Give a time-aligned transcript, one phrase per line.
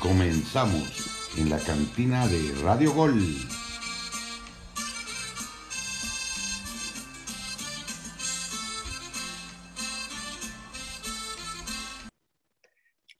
[0.00, 3.20] Comenzamos en la cantina de Radio Gol.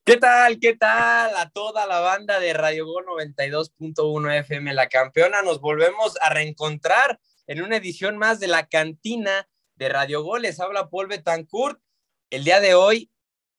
[0.05, 0.61] ¿Qué tal?
[0.61, 5.43] ¿Qué tal a toda la banda de Radio Gol 92.1 FM La Campeona?
[5.43, 7.19] Nos volvemos a reencontrar
[7.49, 10.43] en una edición más de la cantina de Radio Gol.
[10.43, 11.81] Les habla Paul Betancourt.
[12.31, 13.11] El día de hoy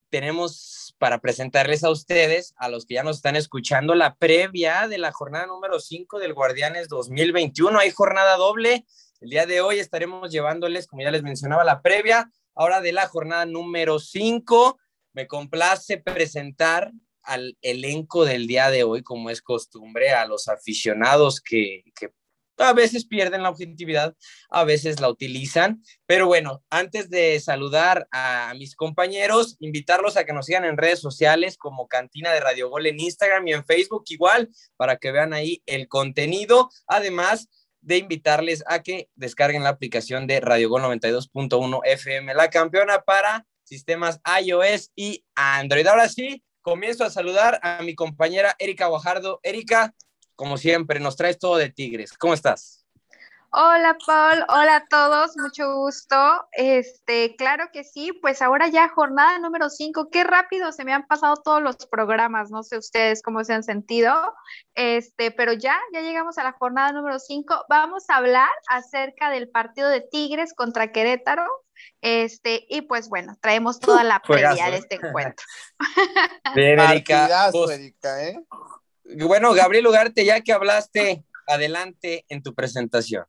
[0.08, 4.98] tenemos para presentarles a ustedes, a los que ya nos están escuchando, la previa de
[4.98, 7.78] la jornada número 5 del Guardianes 2021.
[7.78, 8.84] Hay jornada doble.
[9.22, 12.30] El día de hoy estaremos llevándoles, como ya les mencionaba, la previa.
[12.54, 14.78] Ahora de la jornada número 5
[15.14, 21.40] me complace presentar al elenco del día de hoy, como es costumbre, a los aficionados
[21.40, 21.82] que,
[22.62, 24.14] a veces pierden la objetividad,
[24.50, 25.82] a veces la utilizan.
[26.06, 31.00] Pero bueno, antes de saludar a mis compañeros, invitarlos a que nos sigan en redes
[31.00, 35.32] sociales como Cantina de Radio Gol en Instagram y en Facebook igual, para que vean
[35.32, 36.70] ahí el contenido.
[36.86, 37.48] Además
[37.82, 43.46] de invitarles a que descarguen la aplicación de Radio Gol 92.1 FM, la campeona para
[43.64, 45.86] sistemas iOS y Android.
[45.86, 49.40] Ahora sí, comienzo a saludar a mi compañera Erika Guajardo.
[49.42, 49.94] Erika,
[50.40, 52.16] como siempre, nos traes todo de Tigres.
[52.16, 52.86] ¿Cómo estás?
[53.52, 56.16] Hola Paul, hola a todos, mucho gusto.
[56.52, 61.06] Este, claro que sí, pues ahora ya jornada número 5, qué rápido se me han
[61.06, 64.14] pasado todos los programas, no sé ustedes cómo se han sentido,
[64.74, 67.66] este, pero ya, ya llegamos a la jornada número 5.
[67.68, 71.46] Vamos a hablar acerca del partido de Tigres contra Querétaro,
[72.00, 75.44] este, y pues bueno, traemos toda la previa de este encuentro.
[76.54, 77.28] Bien, Erika.
[78.26, 78.40] ¿eh?
[79.16, 83.24] Bueno, Gabriel Ugarte, ya que hablaste, adelante en tu presentación.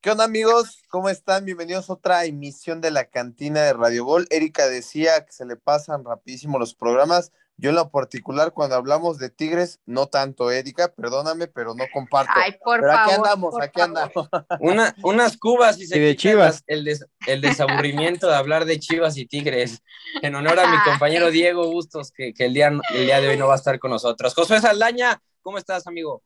[0.00, 0.82] ¿Qué onda amigos?
[0.88, 1.44] ¿Cómo están?
[1.44, 4.26] Bienvenidos a otra emisión de la cantina de Radio Gol.
[4.30, 7.30] Erika decía que se le pasan rapidísimo los programas.
[7.62, 12.32] Yo en lo particular, cuando hablamos de Tigres, no tanto, Erika, perdóname, pero no comparto.
[12.34, 14.28] Ay, por pero aquí andamos, aquí andamos.
[14.60, 16.64] Una, unas cubas y se de Chivas.
[16.66, 16.88] El,
[17.28, 19.80] el desaburrimiento de hablar de Chivas y Tigres.
[20.22, 23.46] En honor a mi compañero Diego Bustos, que, el, día, el día de hoy no
[23.46, 24.34] va a estar con nosotros.
[24.34, 26.20] Josué Saldaña, ¿cómo estás, amigo?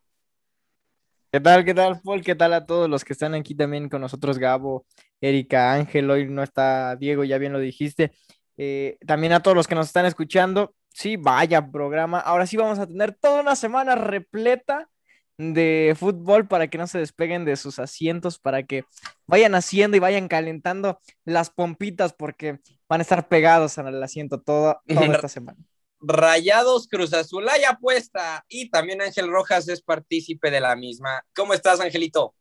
[1.30, 2.24] ¿Qué tal, qué tal, Paul?
[2.24, 4.86] ¿Qué tal a todos los que están aquí también con nosotros, Gabo,
[5.20, 6.10] Erika, Ángel?
[6.10, 8.12] Hoy no está Diego, ya bien lo dijiste.
[8.56, 10.72] Eh, también a todos los que nos están escuchando.
[10.96, 12.20] Sí, vaya programa.
[12.20, 14.88] Ahora sí vamos a tener toda una semana repleta
[15.36, 18.84] de fútbol para que no se despeguen de sus asientos, para que
[19.26, 24.40] vayan haciendo y vayan calentando las pompitas porque van a estar pegados en el asiento
[24.40, 25.58] toda, toda esta semana.
[26.00, 31.22] Rayados Cruz Azul hay apuesta y también Ángel Rojas es partícipe de la misma.
[31.34, 32.34] ¿Cómo estás, Angelito?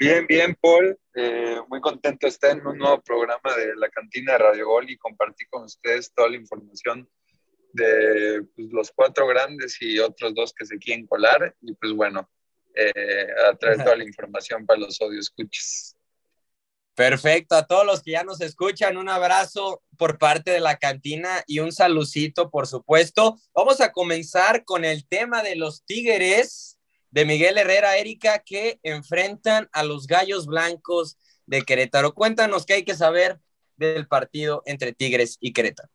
[0.00, 0.98] Bien, bien, Paul.
[1.14, 4.88] Eh, muy contento de estar en un nuevo programa de la cantina de Radio Gol
[4.88, 7.06] y compartir con ustedes toda la información
[7.74, 11.54] de pues, los cuatro grandes y otros dos que se quieren colar.
[11.60, 12.30] Y pues bueno,
[12.74, 15.94] eh, a traer toda la información para los audio escuches.
[16.94, 21.44] Perfecto, a todos los que ya nos escuchan, un abrazo por parte de la cantina
[21.46, 23.38] y un saludito, por supuesto.
[23.54, 26.79] Vamos a comenzar con el tema de los Tigres
[27.10, 32.14] de Miguel Herrera, Erika, que enfrentan a los Gallos Blancos de Querétaro.
[32.14, 33.40] Cuéntanos qué hay que saber
[33.76, 35.90] del partido entre Tigres y Querétaro.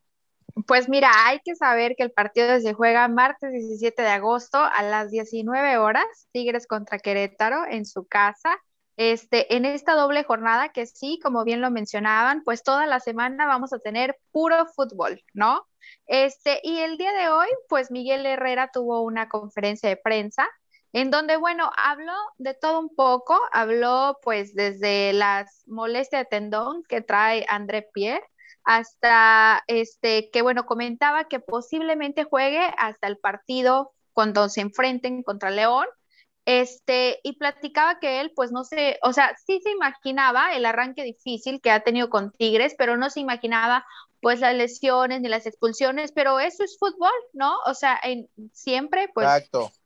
[0.67, 4.83] Pues mira, hay que saber que el partido se juega martes 17 de agosto a
[4.83, 8.57] las 19 horas, Tigres contra Querétaro en su casa.
[8.97, 13.45] Este, en esta doble jornada que sí, como bien lo mencionaban, pues toda la semana
[13.45, 15.67] vamos a tener puro fútbol, ¿no?
[16.05, 20.47] Este, y el día de hoy, pues Miguel Herrera tuvo una conferencia de prensa
[20.95, 26.83] en donde, bueno, habló de todo un poco, habló pues desde las molestias de tendón
[26.83, 28.23] que trae André Pierre
[28.63, 35.51] hasta este que bueno, comentaba que posiblemente juegue hasta el partido cuando se enfrenten contra
[35.51, 35.85] León
[36.45, 41.03] este, y platicaba que él, pues no sé, o sea, sí se imaginaba el arranque
[41.03, 43.85] difícil que ha tenido con Tigres, pero no se imaginaba
[44.21, 47.57] pues las lesiones ni las expulsiones, pero eso es fútbol, ¿no?
[47.65, 49.27] O sea, en, siempre, pues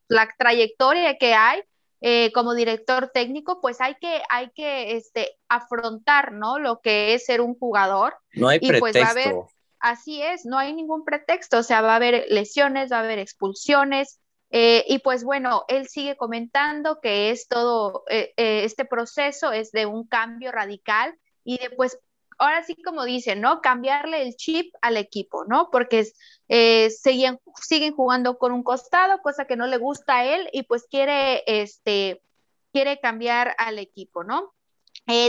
[0.10, 1.64] la trayectoria que hay
[2.02, 6.60] eh, como director técnico, pues hay que, hay que este, afrontar, ¿no?
[6.60, 8.16] Lo que es ser un jugador.
[8.34, 9.36] No hay y pues va a haber,
[9.80, 13.20] así es, no hay ningún pretexto, o sea, va a haber lesiones, va a haber
[13.20, 14.20] expulsiones,
[14.52, 19.72] eh, y pues bueno, él sigue comentando que es todo, eh, eh, este proceso es
[19.72, 22.00] de un cambio radical y de pues,
[22.40, 23.62] ahora sí como dicen, ¿no?
[23.62, 25.70] Cambiarle el chip al equipo, ¿no?
[25.72, 26.12] Porque
[26.48, 30.88] siguen, siguen jugando con un costado, cosa que no le gusta a él y pues
[30.90, 32.24] quiere, este,
[32.74, 34.54] quiere cambiar al equipo, ¿no?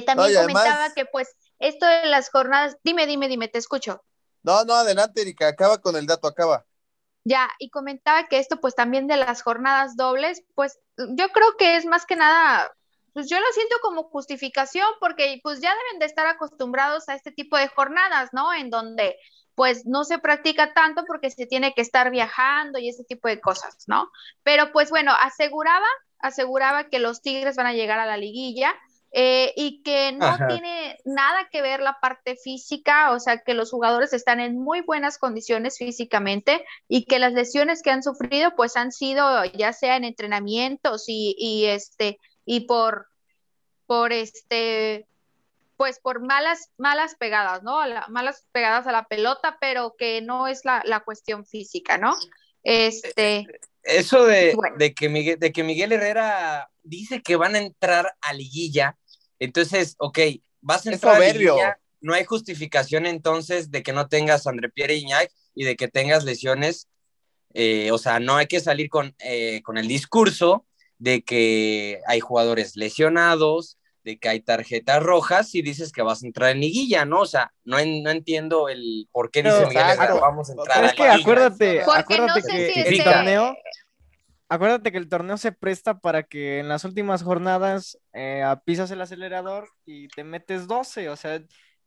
[0.07, 4.03] también comentaba que pues esto de las jornadas, dime, dime, dime, te escucho.
[4.43, 6.65] No, no, adelante, Erika, acaba con el dato, acaba.
[7.25, 11.77] Ya, y comentaba que esto pues también de las jornadas dobles, pues yo creo que
[11.77, 12.73] es más que nada,
[13.13, 17.33] pues yo lo siento como justificación porque pues ya deben de estar acostumbrados a este
[17.33, 18.53] tipo de jornadas, ¿no?
[18.53, 19.17] En donde
[19.55, 23.41] pues no se practica tanto porque se tiene que estar viajando y ese tipo de
[23.41, 24.11] cosas, ¿no?
[24.43, 25.87] Pero pues bueno, aseguraba,
[26.19, 28.75] aseguraba que los Tigres van a llegar a la liguilla
[29.13, 33.71] eh, y que no tiene nada que ver la parte física, o sea, que los
[33.71, 38.77] jugadores están en muy buenas condiciones físicamente y que las lesiones que han sufrido pues
[38.77, 42.19] han sido ya sea en entrenamientos y, y este
[42.51, 43.07] y por
[43.87, 45.07] por este
[45.77, 47.79] pues por malas malas pegadas, ¿no?
[48.09, 52.13] malas pegadas a la pelota, pero que no es la, la cuestión física, ¿no?
[52.65, 53.47] Este
[53.85, 58.33] eso de, de, que Miguel, de que Miguel Herrera dice que van a entrar a
[58.33, 58.99] liguilla,
[59.39, 60.19] entonces, ok,
[60.61, 64.71] vas a entrar a liguilla, no hay justificación entonces de que no tengas a André
[64.71, 66.89] Pierre Iñak y de que tengas lesiones,
[67.55, 70.67] eh, o sea, no hay que salir con, eh, con el discurso
[71.01, 76.27] de que hay jugadores lesionados, de que hay tarjetas rojas y dices que vas a
[76.27, 77.21] entrar en liguilla, ¿no?
[77.21, 80.87] O sea, no, no entiendo el por qué dice Miguel Herrera, vamos a entrar Pero
[80.87, 83.57] es que acuérdate, acuérdate que el torneo,
[84.49, 89.01] acuérdate que el torneo se presta para que en las últimas jornadas eh, pisas el
[89.01, 91.43] acelerador y te metes 12, o sea,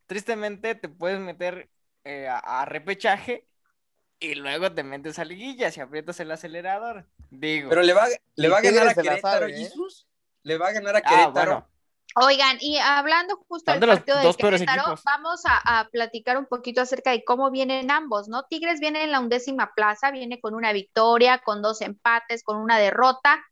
[0.08, 1.70] tristemente te puedes meter
[2.04, 3.48] eh, a, repechaje
[4.20, 7.08] y luego te metes a liguilla si aprietas el acelerador,
[7.40, 7.70] digo.
[7.70, 9.54] Pero le va, le va a ganar a Querétaro, ¿eh?
[9.54, 10.08] Jesús,
[10.44, 11.68] le va a ganar a ah, Querétaro.
[12.16, 17.24] Oigan, y hablando justo del partido de Querétaro, vamos a, platicar un poquito acerca de
[17.24, 18.44] cómo vienen ambos, ¿no?
[18.44, 22.78] Tigres viene en la undécima plaza, viene con una victoria, con dos empates, con una
[22.78, 23.44] derrota,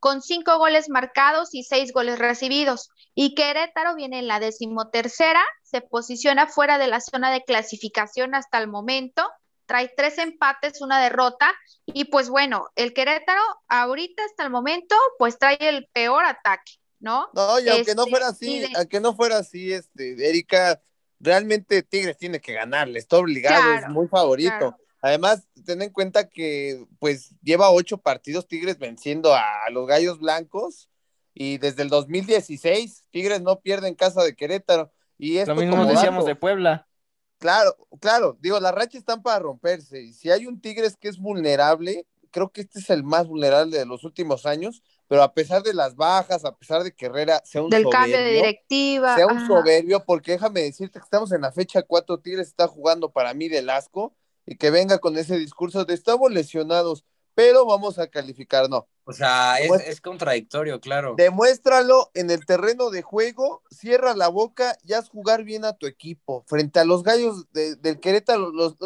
[0.00, 2.88] con cinco goles marcados y seis goles recibidos.
[3.14, 8.58] Y Querétaro viene en la decimotercera, se posiciona fuera de la zona de clasificación hasta
[8.58, 9.28] el momento,
[9.66, 11.52] trae tres empates, una derrota,
[11.86, 17.28] y pues bueno, el Querétaro ahorita hasta el momento, pues trae el peor ataque ¿no?
[17.34, 20.80] No, y aunque no este, fuera así, aunque no fuera así, este, Erika,
[21.20, 24.76] realmente Tigres tiene que ganarle, está obligado, es muy favorito.
[25.02, 30.88] Además, ten en cuenta que pues lleva ocho partidos Tigres venciendo a, los Gallos Blancos
[31.32, 34.92] y desde el 2016 Tigres no pierde en casa de Querétaro.
[35.18, 36.88] Y Lo mismo decíamos de Puebla.
[37.38, 41.18] Claro, claro, digo, las rachas están para romperse y si hay un Tigres que es
[41.18, 45.62] vulnerable, creo que este es el más vulnerable de los últimos años, pero a pesar
[45.62, 49.16] de las bajas, a pesar de que Herrera sea un Del soberbio, cambio de directiva.
[49.16, 53.10] Sea un soberbio, porque déjame decirte que estamos en la fecha cuatro Tigres está jugando
[53.10, 54.14] para mí del asco
[54.46, 57.04] y que venga con ese discurso de estamos lesionados,
[57.36, 58.88] pero vamos a calificar, no.
[59.04, 61.14] O sea, es, contradictorio, claro.
[61.16, 65.86] Demuéstralo en el terreno de juego, cierra la boca y haz jugar bien a tu
[65.86, 66.44] equipo.
[66.48, 68.76] Frente a los gallos del Querétaro, los,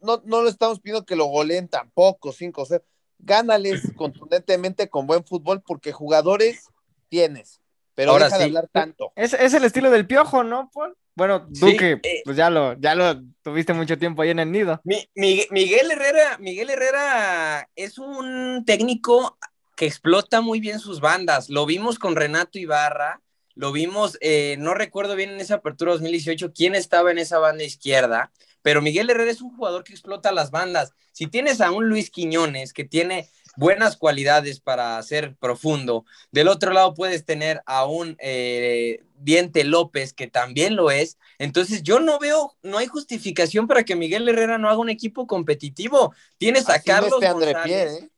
[0.00, 2.82] no, no lo estamos pidiendo que lo goleen tampoco, 5-0
[3.20, 6.66] gánales contundentemente con buen fútbol porque jugadores
[7.08, 7.60] tienes,
[7.94, 9.12] pero Ahora deja de hablar tanto.
[9.14, 10.96] Es, el estilo del piojo, ¿no, Paul?
[11.20, 14.50] Bueno, tú que eh, pues ya lo, ya lo tuviste mucho tiempo ahí en el
[14.50, 14.80] nido.
[15.14, 19.36] Miguel Herrera, Miguel Herrera es un técnico
[19.76, 21.50] que explota muy bien sus bandas.
[21.50, 23.20] Lo vimos con Renato Ibarra,
[23.54, 27.64] lo vimos, eh, no recuerdo bien en esa apertura 2018 quién estaba en esa banda
[27.64, 28.32] izquierda,
[28.62, 30.94] pero Miguel Herrera es un jugador que explota las bandas.
[31.12, 33.28] Si tienes a un Luis Quiñones que tiene
[33.60, 40.14] buenas cualidades para ser profundo, del otro lado puedes tener a un eh, Diente López
[40.14, 44.56] que también lo es, entonces yo no veo, no hay justificación para que Miguel Herrera
[44.56, 46.14] no haga un equipo competitivo.
[46.38, 48.02] Tienes a Carlos González.
[48.02, 48.10] ¿eh?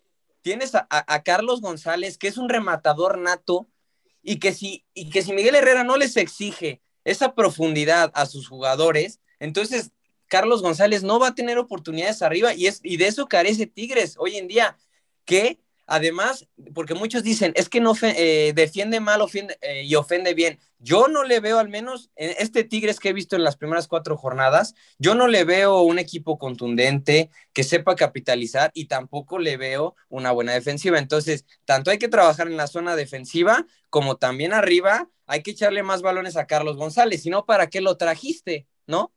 [0.43, 3.67] Tienes a, Carlos González, que es un rematador nato,
[4.23, 8.49] y que si, y que si Miguel Herrera no les exige esa profundidad a sus
[8.49, 9.91] jugadores, entonces
[10.29, 14.15] Carlos González no va a tener oportunidades arriba y, es, y de eso carece Tigres
[14.19, 14.77] hoy en día,
[15.25, 19.21] que además, porque muchos dicen, es que no eh, defiende mal
[19.61, 20.59] eh, y ofende bien.
[20.79, 23.89] Yo no le veo, al menos en este Tigres que he visto en las primeras
[23.89, 29.57] cuatro jornadas, yo no le veo un equipo contundente que sepa capitalizar y tampoco le
[29.57, 30.99] veo una buena defensiva.
[30.99, 35.83] Entonces, tanto hay que trabajar en la zona defensiva como también arriba, hay que echarle
[35.83, 38.67] más balones a Carlos González, si no, ¿para qué lo trajiste?
[38.87, 39.13] ¿No?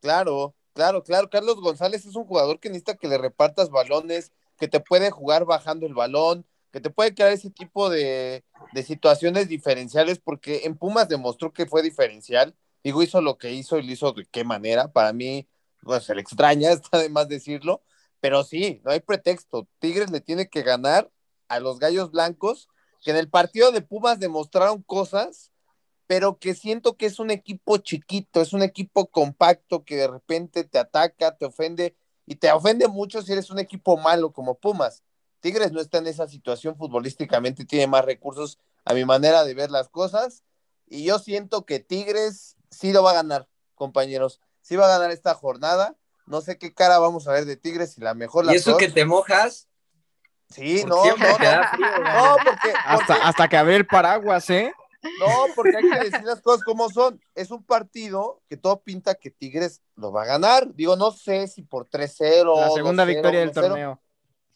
[0.00, 4.68] Claro, Claro, claro, Carlos González es un jugador que necesita que le repartas balones, que
[4.68, 8.44] te puede jugar bajando el balón, que te puede crear ese tipo de,
[8.84, 12.54] situaciones diferenciales, porque en Pumas demostró que fue diferencial.
[12.84, 14.92] Digo, hizo lo que hizo y lo hizo de qué manera.
[14.92, 15.48] Para mí,
[15.82, 17.82] pues se le extraña, está de más decirlo,
[18.20, 19.66] pero sí, no hay pretexto.
[19.78, 21.10] Tigres le tiene que ganar
[21.48, 22.68] a los Gallos Blancos,
[23.02, 25.50] que en el partido de Pumas demostraron cosas
[26.10, 30.64] pero que siento que es un equipo chiquito, es un equipo compacto que de repente
[30.64, 31.94] te ataca, te ofende
[32.26, 35.02] y te ofende mucho si eres un equipo malo como Pumas.
[35.40, 39.70] Tigres no está en esa situación futbolísticamente, tiene más recursos a mi manera de ver
[39.70, 40.44] las cosas.
[40.86, 44.40] Y yo siento que Tigres sí lo va a ganar, compañeros.
[44.60, 45.96] Sí va a ganar esta jornada.
[46.26, 48.76] No sé qué cara vamos a ver de Tigres y la mejor la ¿Y eso
[48.76, 49.68] que te mojas?
[50.50, 51.98] Sí, ¿Por no, no, Porque no.
[51.98, 54.72] No, porque, Hasta, hasta que abre el paraguas, ¿eh?
[55.02, 57.20] No, porque hay que decir las cosas como son.
[57.34, 60.74] Es un partido que todo pinta que Tigres lo va a ganar.
[60.74, 62.60] Digo, no sé si por 3-0.
[62.60, 63.54] La segunda 2-0, victoria del 1-0.
[63.54, 64.00] torneo.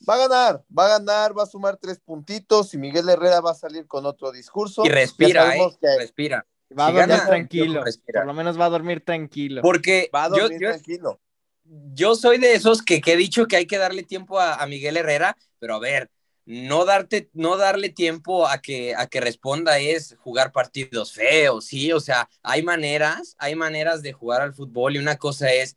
[0.07, 3.53] Va a ganar, va a ganar, va a sumar tres puntitos y Miguel Herrera va
[3.53, 4.85] a salir con otro discurso.
[4.85, 5.61] Y respira, ¿eh?
[5.81, 6.47] que Respira.
[6.79, 7.85] Va a Si dormir gana, tranquilo.
[7.85, 8.21] respira.
[8.21, 9.63] Por lo menos va a dormir tranquilo.
[9.63, 11.21] Porque va a yo, dormir yo, tranquilo.
[11.65, 14.67] yo soy de esos que, que he dicho que hay que darle tiempo a, a
[14.67, 16.11] Miguel Herrera, pero a ver,
[16.47, 21.93] no, darte, no darle tiempo a que, a que responda es jugar partidos feos, ¿sí?
[21.93, 25.77] O sea, hay maneras, hay maneras de jugar al fútbol y una cosa es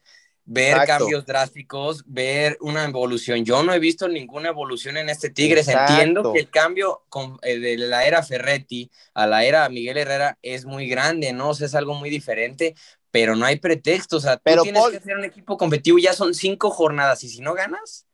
[0.50, 1.00] ver Exacto.
[1.00, 3.44] cambios drásticos, ver una evolución.
[3.44, 5.68] Yo no he visto ninguna evolución en este Tigres.
[5.68, 5.94] Exacto.
[5.94, 10.38] Entiendo que el cambio con- eh, de la era Ferretti a la era Miguel Herrera
[10.42, 11.50] es muy grande, ¿no?
[11.50, 12.76] O sea, es algo muy diferente,
[13.12, 14.18] pero no hay pretexto.
[14.18, 15.98] O sea, tú Pero, tienes Paul- que ser un equipo competitivo.
[15.98, 18.07] Ya son cinco jornadas y si no ganas,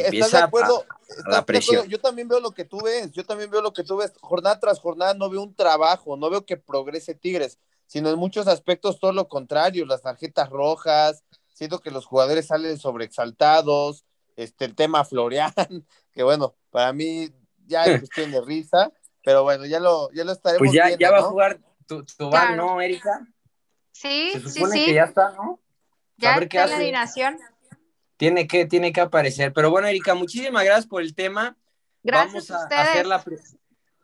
[0.00, 0.84] ¿Estás de acuerdo?
[0.88, 1.46] a- ¿Estás la de acuerdo?
[1.46, 1.88] presión.
[1.88, 4.12] Yo también veo lo que tú ves, yo también veo lo que tú ves.
[4.20, 8.48] Jornada tras jornada no veo un trabajo, no veo que progrese Tigres, sino en muchos
[8.48, 11.22] aspectos todo lo contrario, las tarjetas rojas,
[11.54, 14.04] siento que los jugadores salen sobreexaltados,
[14.36, 15.52] este, el tema Florian,
[16.12, 17.30] que bueno, para mí
[17.66, 18.92] ya es cuestión de risa,
[19.24, 22.04] pero bueno, ya lo, ya lo estaremos pues ya, viendo, ya va a jugar tu,
[22.04, 22.66] tu bar, Claro.
[22.66, 23.26] ¿no, Erika?
[23.92, 24.84] Sí, Se sí, supone sí.
[24.86, 25.60] que ya está, ¿no?
[26.18, 27.38] Ya a ver qué está la alineación.
[28.16, 29.52] Tiene que, tiene que aparecer.
[29.52, 31.56] Pero bueno, Erika, muchísimas gracias por el tema.
[32.02, 32.88] Gracias vamos a a ustedes.
[32.88, 33.24] hacer la,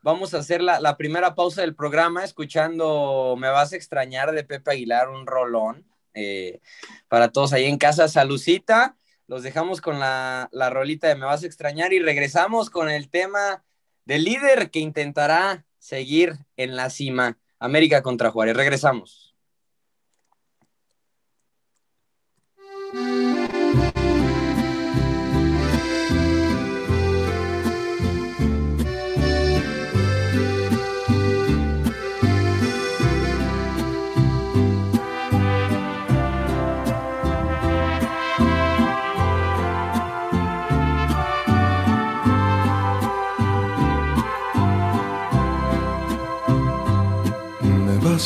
[0.02, 4.44] vamos a hacer la, la primera pausa del programa escuchando Me vas a extrañar de
[4.44, 6.60] Pepe Aguilar, un rolón eh,
[7.08, 8.08] para todos ahí en casa.
[8.08, 8.96] Salucita,
[9.28, 13.08] los dejamos con la, la rolita de Me vas a extrañar y regresamos con el
[13.08, 13.64] tema
[14.04, 17.38] del líder que intentará seguir en la cima.
[17.58, 18.56] América contra Juárez.
[18.56, 19.31] Regresamos.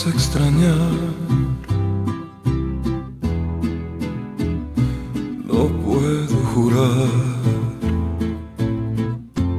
[0.05, 0.91] Extrañar.
[5.45, 7.09] No puedo jurar.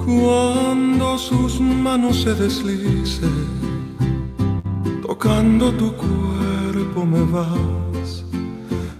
[0.06, 3.48] Cuando sus manos se deslicen,
[5.02, 8.24] tocando tu cuerpo me vas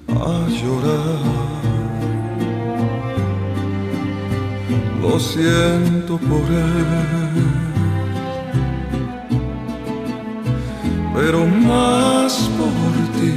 [0.10, 1.20] a llorar.
[5.02, 7.57] Lo siento por él.
[11.20, 13.34] Pero más por ti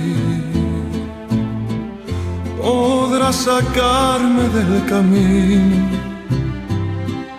[2.60, 5.88] podrás sacarme del camino,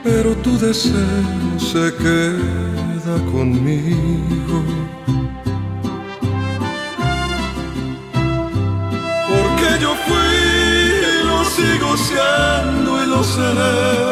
[0.03, 4.57] pero tu deseo se queda conmigo.
[9.29, 10.37] Porque yo fui,
[11.29, 14.11] lo sigo siendo y lo seré,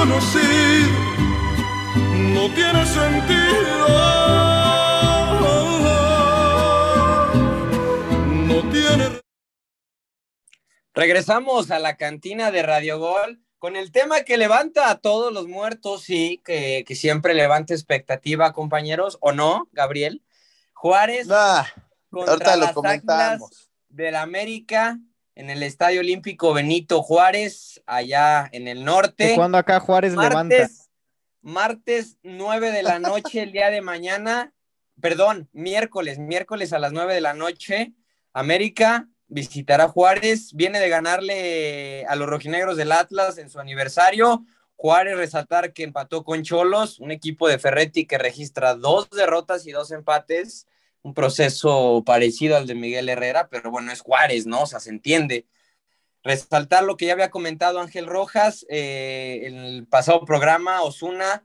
[0.00, 0.88] conocido,
[2.34, 3.88] no tiene sentido.
[8.46, 9.20] No tiene
[10.94, 15.46] Regresamos a la cantina de Radio Gol con el tema que levanta a todos los
[15.46, 20.22] muertos, sí, que, que siempre levanta expectativa, compañeros, ¿o no, Gabriel?
[20.72, 21.64] Juárez Nah,
[22.08, 23.70] contra ahorita lo las comentamos.
[23.90, 24.98] del América
[25.34, 29.32] en el Estadio Olímpico Benito Juárez, allá en el norte.
[29.32, 30.34] ¿Y cuando acá Juárez levanta?
[30.34, 30.90] Martes,
[31.42, 34.52] martes 9 de la noche, el día de mañana,
[35.00, 37.92] perdón, miércoles, miércoles a las 9 de la noche,
[38.32, 44.44] América visitará Juárez, viene de ganarle a los rojinegros del Atlas en su aniversario.
[44.76, 49.72] Juárez resaltar que empató con Cholos, un equipo de Ferretti que registra dos derrotas y
[49.72, 50.66] dos empates,
[51.02, 54.62] un proceso parecido al de Miguel Herrera, pero bueno, es Juárez, ¿no?
[54.62, 55.46] O sea, se entiende.
[56.22, 61.44] Resaltar lo que ya había comentado Ángel Rojas eh, en el pasado programa, Osuna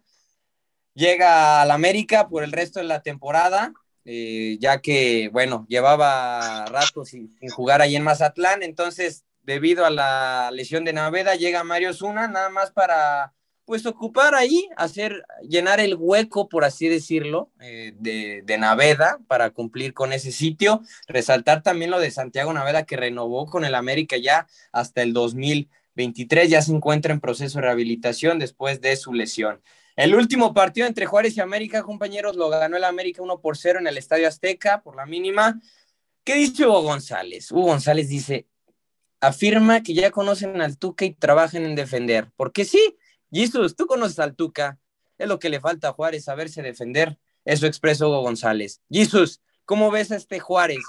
[0.93, 7.05] llega al América por el resto de la temporada, eh, ya que, bueno, llevaba rato
[7.05, 11.91] sin, sin, jugar ahí en Mazatlán, entonces, debido a la lesión de Naveda, llega Mario
[11.91, 13.33] Osuna, nada más para,
[13.65, 19.49] pues ocupar ahí, hacer, llenar el hueco, por así decirlo, eh, de, de, Naveda para
[19.49, 20.81] cumplir con ese sitio.
[21.07, 26.49] Resaltar también lo de Santiago Naveda que renovó con el América ya hasta el 2023,
[26.49, 29.61] ya se encuentra en proceso de rehabilitación después de su lesión.
[29.95, 33.79] El último partido entre Juárez y América, compañeros, lo ganó el América 1 por 0
[33.79, 35.59] en el Estadio Azteca por la mínima.
[36.23, 37.51] ¿Qué dice Hugo González?
[37.51, 38.45] Hugo González dice,
[39.21, 42.29] afirma que ya conocen al Tuca y trabajan en defender.
[42.35, 42.97] Porque sí,
[43.31, 44.79] Jesús, tú conoces al Tuca.
[45.17, 47.17] Es lo que le falta a Juárez, saberse defender.
[47.45, 48.81] Eso expresó Hugo González.
[48.89, 50.83] Jesús, ¿cómo ves a este Juárez?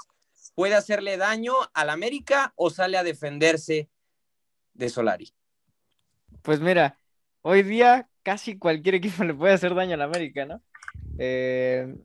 [0.55, 3.89] ¿Puede hacerle daño al América o sale a defenderse
[4.73, 5.33] de Solari?
[6.41, 6.99] Pues mira,
[7.41, 10.61] hoy día casi cualquier equipo le puede hacer daño al América, ¿no?
[11.19, 11.95] Eh,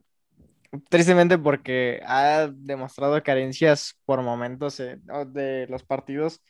[0.89, 6.41] tristemente porque ha demostrado carencias por momentos eh, de los partidos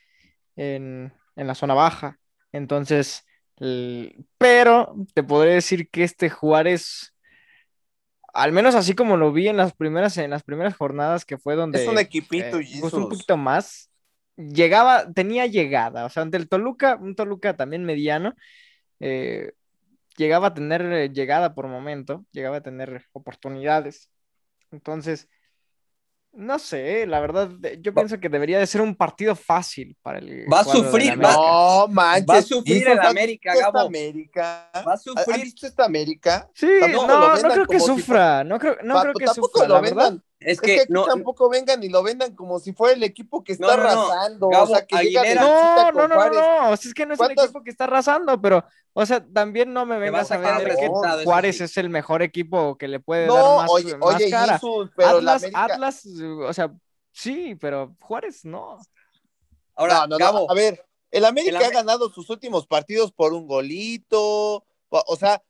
[0.55, 2.19] en, en, la zona baja.
[2.51, 3.25] Entonces,
[4.37, 7.13] pero te podría decir que este Juárez,
[8.33, 11.55] al menos así como lo vi en las primeras, en las primeras jornadas que fue
[11.55, 11.83] donde...
[11.83, 13.89] Es un equipito, eh, un poquito más.
[14.35, 18.33] Llegaba, tenía llegada, o sea, ante el Toluca, un Toluca también mediano,
[18.99, 19.51] eh,
[20.17, 24.09] llegaba a tener eh, llegada por momento, llegaba a tener oportunidades.
[24.71, 25.29] Entonces,
[26.33, 27.49] no sé, la verdad,
[27.79, 30.45] yo pienso que debería de ser un partido fácil para el.
[30.51, 33.79] Va a sufrir, va, no, manches, va a sufrir el América, Gabo.
[33.79, 34.69] América?
[34.85, 35.35] Va a sufrir.
[35.35, 36.49] ¿Has visto esta América?
[36.55, 40.17] Sí, no, no creo que sufra, si no creo, no creo que sufra, la verdad.
[40.45, 43.43] Es que, es que no, tampoco vengan y lo vendan como si fuera el equipo
[43.43, 44.49] que está no, no, arrasando.
[44.49, 47.13] Gabo, o sea, que Aguilera, no, no, no, no, no, o sea, es que no
[47.13, 50.75] es el equipo que está arrasando, pero, o sea, también no me vengas a vender
[50.75, 50.87] que
[51.23, 54.59] Juárez es el mejor equipo que le puede dar más, oye, más oye, cara.
[54.59, 55.63] Jesus, pero Atlas, América...
[55.65, 56.73] Atlas, o sea,
[57.11, 58.77] sí, pero Juárez no.
[59.75, 63.33] Ahora, no, no, Gabo, a ver, el América el ha ganado sus últimos partidos por
[63.33, 65.41] un golito, o sea,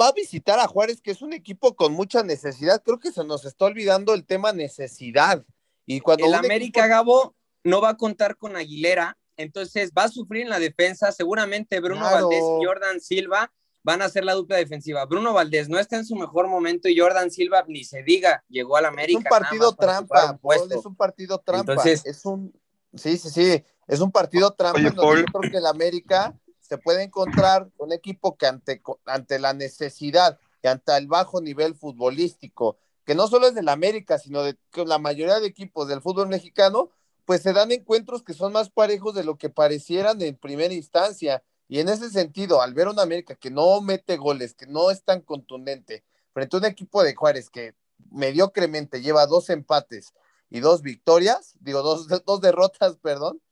[0.00, 2.82] va a visitar a Juárez, que es un equipo con mucha necesidad.
[2.84, 5.44] Creo que se nos está olvidando el tema necesidad.
[5.86, 6.88] Y cuando el América, equipo...
[6.88, 11.12] Gabo, no va a contar con Aguilera, entonces va a sufrir en la defensa.
[11.12, 12.28] Seguramente Bruno Claro.
[12.28, 13.52] Valdés y Jordan Silva
[13.82, 15.04] van a ser la dupla defensiva.
[15.06, 18.76] Bruno Valdés no está en su mejor momento y Jordan Silva, ni se diga, llegó
[18.76, 19.18] al América.
[19.18, 21.72] Es un partido trampa, un es un partido trampa.
[21.72, 22.52] Entonces- es un,
[22.94, 25.20] sí, sí, sí, es un partido trampa Oye, Paul.
[25.20, 26.32] yo creo que el América
[26.72, 31.74] se puede encontrar un equipo que ante, ante la necesidad y ante el bajo nivel
[31.74, 36.00] futbolístico, que no solo es del América, sino de que la mayoría de equipos del
[36.00, 36.88] fútbol mexicano,
[37.26, 41.42] pues se dan encuentros que son más parejos de lo que parecieran en primera instancia.
[41.68, 45.04] Y en ese sentido, al ver una América que no mete goles, que no es
[45.04, 47.74] tan contundente, frente a un equipo de Juárez que
[48.10, 50.14] mediocremente lleva dos empates
[50.48, 53.42] y dos victorias, digo, dos, dos derrotas, perdón,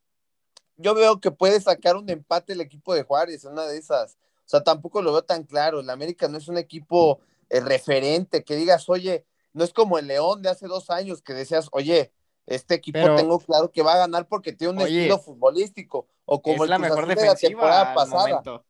[0.77, 4.17] yo veo que puede sacar un empate el equipo de Juárez, una de esas.
[4.45, 5.79] O sea, tampoco lo veo tan claro.
[5.79, 10.07] El América no es un equipo eh, referente, que digas, oye, no es como el
[10.07, 12.11] León de hace dos años que decías, oye,
[12.47, 16.07] este equipo Pero- tengo claro que va a ganar porque tiene un Oye, estilo futbolístico.
[16.25, 18.27] O como es el la mejor de la defensiva temporada al pasada.
[18.27, 18.65] momento.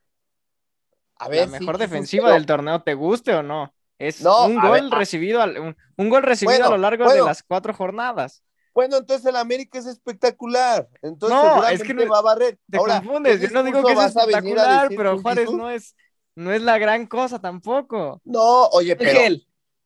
[1.18, 3.74] A la ver, sí, mejor sí, defensiva del torneo, ¿te guste o no?
[4.00, 6.78] Es No, un gol ver, a- recibido, al- un, un gol recibido Bueno, a lo
[6.80, 8.44] largo de las cuatro jornadas.
[8.74, 10.88] Bueno, entonces el América es espectacular.
[11.02, 12.58] Entonces No, seguramente es que no- va a barrer.
[12.70, 15.96] Te Ahora, confundes, ¿qué yo no digo que es espectacular, pero Juárez no es,
[16.36, 18.22] no es la gran cosa tampoco.
[18.24, 19.20] No, oye, pero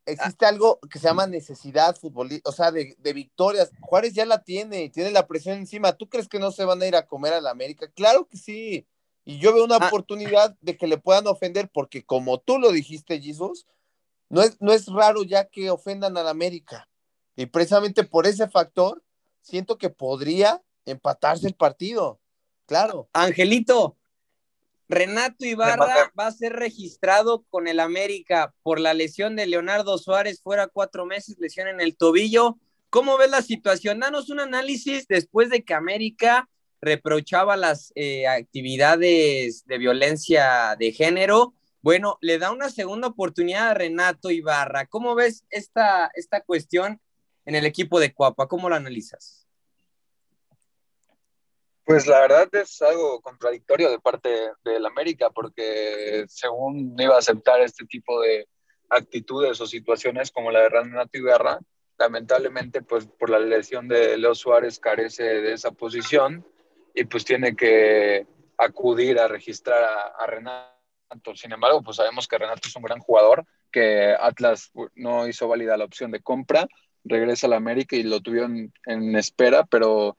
[0.05, 3.71] existe algo que se llama necesidad futbolística, o sea, de, de victorias.
[3.81, 5.93] Juárez ya la tiene, tiene la presión encima.
[5.93, 7.87] ¿Tú crees que no se van a ir a comer a la América?
[7.95, 8.87] Claro que sí.
[9.23, 9.87] Y yo veo una Ah.
[9.87, 13.65] oportunidad de que le puedan ofender, porque como tú lo dijiste, Jesus,
[14.29, 16.87] no es, no es raro ya que ofendan a la América.
[17.35, 19.03] Y precisamente por ese factor,
[19.41, 22.19] siento que podría empatarse el partido.
[22.65, 23.09] Claro.
[23.13, 23.97] Angelito,
[24.87, 30.41] Renato Ibarra va a ser registrado con el América por la lesión de Leonardo Suárez,
[30.41, 32.57] fuera cuatro meses, lesión en el tobillo.
[32.89, 33.99] ¿Cómo ves la situación?
[33.99, 36.47] Danos un análisis después de que América
[36.81, 41.55] reprochaba las eh, actividades de violencia de género.
[41.81, 44.85] Bueno, le da una segunda oportunidad a Renato Ibarra.
[44.85, 47.01] ¿Cómo ves esta, esta cuestión
[47.45, 48.47] en el equipo de Cuapa?
[48.47, 49.47] ¿Cómo lo analizas?
[51.85, 57.61] Pues la verdad es algo contradictorio de parte del América, porque según iba a aceptar
[57.61, 58.47] este tipo de
[58.89, 61.59] actitudes o situaciones como la de Renato Ibarra,
[61.99, 66.45] lamentablemente pues por la lesión de Leo Suárez carece de esa posición
[66.95, 68.25] y pues tiene que
[68.57, 70.73] acudir a registrar a, a Renato.
[71.35, 75.77] Sin embargo, pues sabemos que Renato es un gran jugador, que Atlas no hizo válida
[75.77, 76.67] la opción de compra,
[77.05, 80.17] regresa a la América y lo tuvieron en espera, pero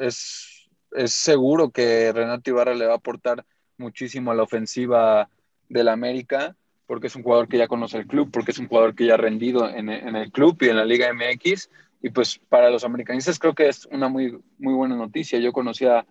[0.00, 3.44] es, es seguro que Renato Ibarra le va a aportar
[3.76, 5.28] muchísimo a la ofensiva
[5.68, 8.94] del América, porque es un jugador que ya conoce el club, porque es un jugador
[8.94, 11.70] que ya ha rendido en, en el club y en la Liga MX.
[12.02, 15.38] Y pues para los americanistas creo que es una muy, muy buena noticia.
[15.38, 16.06] Yo conocía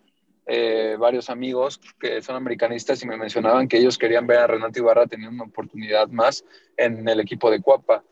[0.46, 4.80] eh, varios amigos que son americanistas y me mencionaban que ellos querían ver a Renato
[4.80, 6.44] Ibarra teniendo una oportunidad más
[6.76, 8.04] en el equipo de Cuapa.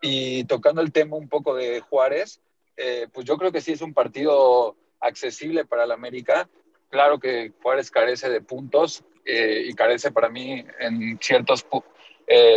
[0.00, 2.40] Y tocando el tema un poco de Juárez,
[2.76, 6.48] eh, pues yo creo que sí es un partido accesible para el América.
[6.90, 11.66] Claro que Juárez carece de puntos eh, y carece para mí en ciertos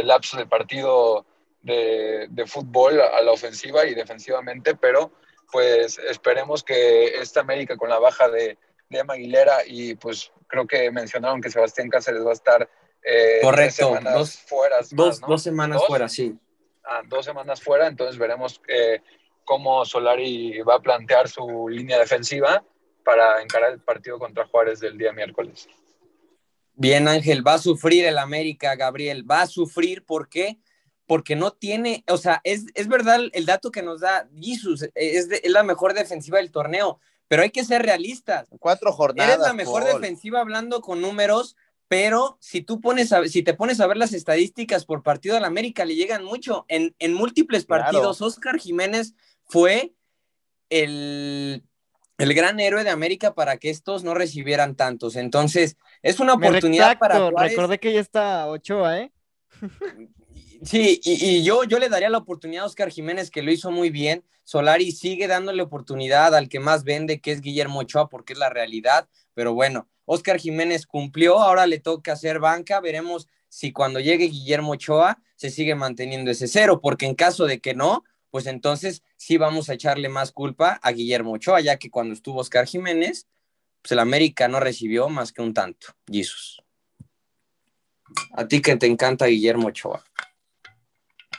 [0.03, 1.25] lapsos de partido
[1.61, 5.11] de, de, fútbol a la ofensiva y defensivamente, pero
[5.51, 8.57] pues esperemos que esta América con la baja de,
[8.89, 12.69] de Emma Aguilera y pues creo que mencionaron que Sebastián Cáceres va a estar
[13.03, 14.77] eh, Correcto, semanas dos, fuera.
[14.91, 15.87] Dos, dos semanas ¿Dos?
[15.87, 16.37] fuera, sí.
[16.83, 19.01] Ah, dos semanas fuera, entonces veremos eh,
[19.45, 22.63] cómo Solari va a plantear su línea defensiva
[23.03, 25.67] para encarar el partido contra Juárez del día miércoles.
[26.73, 30.57] Bien, Ángel, va a sufrir el América, Gabriel, va a sufrir, ¿por qué?
[31.05, 35.29] Porque no tiene, o sea, es, es verdad el dato que nos da Jesus, es,
[35.29, 38.47] de, es la mejor defensiva del torneo, pero hay que ser realistas.
[38.59, 39.35] Cuatro jornadas.
[39.35, 41.55] Eres la mejor defensiva hablando con números,
[41.91, 45.43] pero si tú pones a, si te pones a ver las estadísticas por partido al
[45.43, 46.63] América le llegan mucho.
[46.69, 48.27] En, en múltiples partidos, claro.
[48.29, 49.93] Oscar Jiménez fue
[50.69, 51.65] el,
[52.17, 55.17] el, gran héroe de América para que estos no recibieran tantos.
[55.17, 57.51] Entonces, es una oportunidad para Juárez.
[57.51, 59.11] Recordé que ya está Ochoa, ¿eh?
[60.63, 63.69] Sí, y, y, yo, yo le daría la oportunidad a Oscar Jiménez, que lo hizo
[63.69, 64.23] muy bien.
[64.45, 68.49] Solari sigue dándole oportunidad al que más vende, que es Guillermo Ochoa, porque es la
[68.49, 69.09] realidad.
[69.33, 72.81] Pero bueno, Oscar Jiménez cumplió, ahora le toca hacer banca.
[72.81, 77.61] Veremos si cuando llegue Guillermo Ochoa se sigue manteniendo ese cero, porque en caso de
[77.61, 81.89] que no, pues entonces sí vamos a echarle más culpa a Guillermo Ochoa, ya que
[81.89, 83.29] cuando estuvo Oscar Jiménez,
[83.81, 85.87] pues el América no recibió más que un tanto.
[86.11, 86.61] Jesús.
[88.33, 90.03] A ti que te encanta Guillermo Ochoa.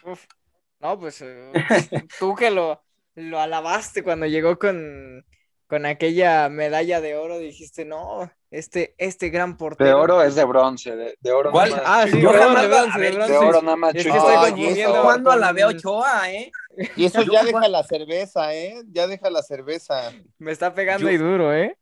[0.04, 0.24] Uf,
[0.80, 1.52] no, pues eh,
[2.18, 2.82] tú que lo,
[3.16, 5.26] lo alabaste cuando llegó con,
[5.66, 9.88] con aquella medalla de oro, dijiste, no, este, este gran portero.
[9.88, 11.70] De oro es de bronce, de, de oro ¿Cuál?
[11.70, 13.32] nada Ah, sí, de, perdón, de bronce, de bronce.
[13.32, 16.52] de oro nada más Es que estoy eso, Cuando a la veo Ochoa, ¿eh?
[16.96, 18.82] Y eso ya deja la cerveza, ¿eh?
[18.92, 20.12] Ya deja la cerveza.
[20.38, 21.76] Me está pegando Yo- y duro, ¿eh?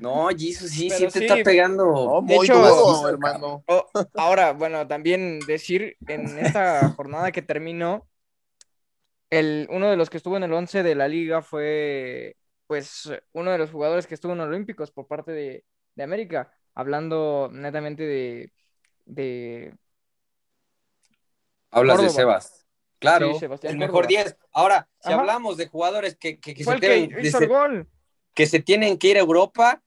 [0.00, 1.26] No, Jesus, sí, Pero sí te sí.
[1.26, 1.84] está pegando.
[1.84, 3.62] No, De muy hecho, duro, sí, hermano.
[3.68, 8.08] Oh, ahora, bueno, también decir en esta jornada que terminó,
[9.30, 12.34] el, uno de los que estuvo en el 11 de la liga fue,
[12.68, 15.64] pues, uno de los jugadores que estuvo en Olímpicos por parte de,
[15.96, 18.52] de América, hablando netamente de,
[19.06, 19.74] de
[21.70, 22.10] Hablas de.
[22.10, 22.66] Sebas.
[23.00, 24.22] Claro, Sí, el mejor Córdoba.
[24.24, 24.36] 10.
[24.52, 25.20] Ahora, si Ajá.
[25.20, 27.88] hablamos de jugadores que, que, que se que tienen, el gol.
[28.34, 29.82] que se tienen que ir a Europa,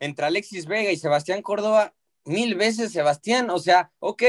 [0.00, 1.94] entre Alexis Vega y Sebastián Córdoba,
[2.24, 3.50] mil veces Sebastián.
[3.50, 4.22] O sea, ok,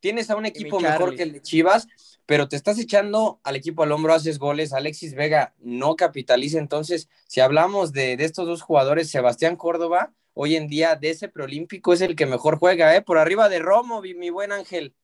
[0.00, 1.86] tienes a un equipo mejor que el de Chivas,
[2.26, 4.72] pero te estás echando al equipo al hombro, haces goles.
[4.72, 6.58] Alexis Vega no capitaliza.
[6.58, 11.92] Entonces, si hablamos de, estos dos jugadores, Sebastián Córdoba, hoy en día de ese preolímpico
[11.92, 13.02] es el que mejor juega, ¿eh?
[13.02, 14.94] Por arriba de Romo, mi, mi buen Ángel.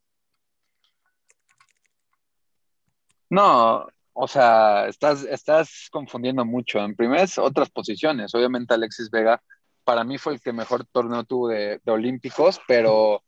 [3.29, 6.79] No, o sea, estás, estás confundiendo mucho.
[6.81, 8.35] En primeras, otras posiciones.
[8.35, 9.43] Obviamente Alexis Vega,
[9.85, 13.23] para mí fue el que mejor torneo tuvo de, de Olímpicos, pero,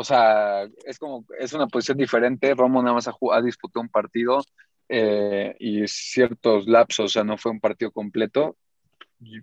[0.00, 2.54] o sea, es como, es una posición diferente.
[2.54, 4.44] Romo nada más ha, disputado un partido
[4.88, 8.56] eh, y ciertos lapsos, o sea, no fue un partido completo.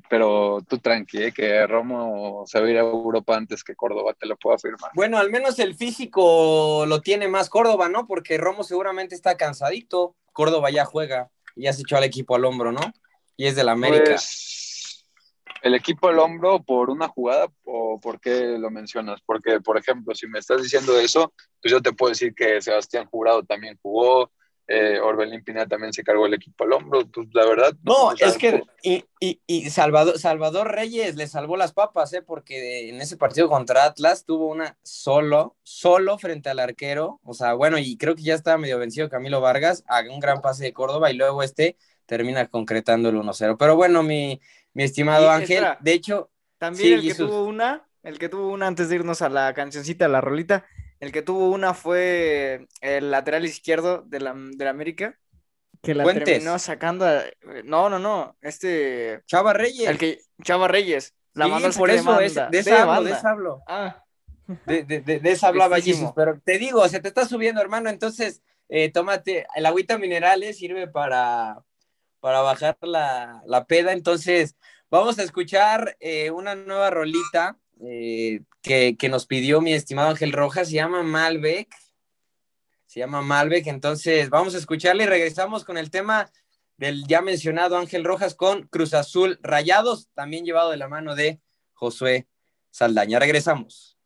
[0.10, 4.14] Pero tú tranqui, eh, que Romo se va a ir a Europa antes que Córdoba,
[4.18, 4.92] te lo puedo afirmar.
[4.94, 8.08] Bueno, al menos el físico lo tiene más Córdoba, ¿no?
[8.08, 10.16] Porque Romo seguramente está cansadito.
[10.32, 12.94] Córdoba ya juega y ya se echó al equipo al hombro, ¿no?
[13.36, 14.12] Y es del América.
[14.12, 14.65] Pues,
[15.66, 19.20] el equipo al hombro por una jugada o por qué lo mencionas?
[19.26, 23.08] Porque, por ejemplo, si me estás diciendo eso, pues yo te puedo decir que Sebastián
[23.08, 24.30] Jurado también jugó,
[24.68, 27.74] eh, Orbelín Pineda también se cargó el equipo al hombro, pues la verdad.
[27.82, 32.14] No, o sea, es que y, y, y Salvador, Salvador Reyes le salvó las papas,
[32.14, 32.22] ¿eh?
[32.22, 37.20] Porque en ese partido contra Atlas tuvo una solo, solo frente al arquero.
[37.24, 40.42] O sea, bueno, y creo que ya estaba medio vencido Camilo Vargas, a un gran
[40.42, 41.76] pase de Córdoba y luego este
[42.06, 43.58] termina concretando el 1-0.
[43.58, 44.40] Pero bueno, mi,
[44.76, 45.80] mi estimado Y, Ángel, espera.
[45.82, 49.22] de hecho, También Sí, el que tuvo una, el que tuvo una antes de irnos
[49.24, 50.66] a la cancioncita, a la rolita,
[51.00, 55.18] el que tuvo una fue el lateral izquierdo de la, de la América,
[55.82, 56.24] que la Fuentes.
[56.34, 57.06] terminó sacando.
[57.06, 57.24] a-
[57.66, 59.90] no, no, no, este, Chava Reyes.
[59.90, 63.30] el que, Chava Reyes, la Sí, mandó por eso, de es- esa hablo, de esa
[63.32, 63.64] hablo.
[63.68, 64.04] Ah,
[64.66, 65.80] De, de, de, de esa hablaba.
[65.80, 70.58] Jesus, pero te digo, se te está subiendo, hermano, entonces eh, tómate, el agüita minerales
[70.58, 71.64] sirve para,
[72.26, 74.56] para bajar la, la peda, entonces
[74.90, 80.32] vamos a escuchar eh, una nueva rolita, eh, que, que nos pidió mi estimado Ángel
[80.32, 81.72] Rojas, se llama Malbec.
[82.88, 86.32] Se llama Malbec, entonces vamos a escucharle y regresamos con el tema
[86.78, 91.42] del ya mencionado Ángel Rojas con Cruz Azul Rayados, también llevado de la mano de
[91.74, 92.28] Josué
[92.72, 93.20] Saldaña.
[93.20, 94.00] Regresamos.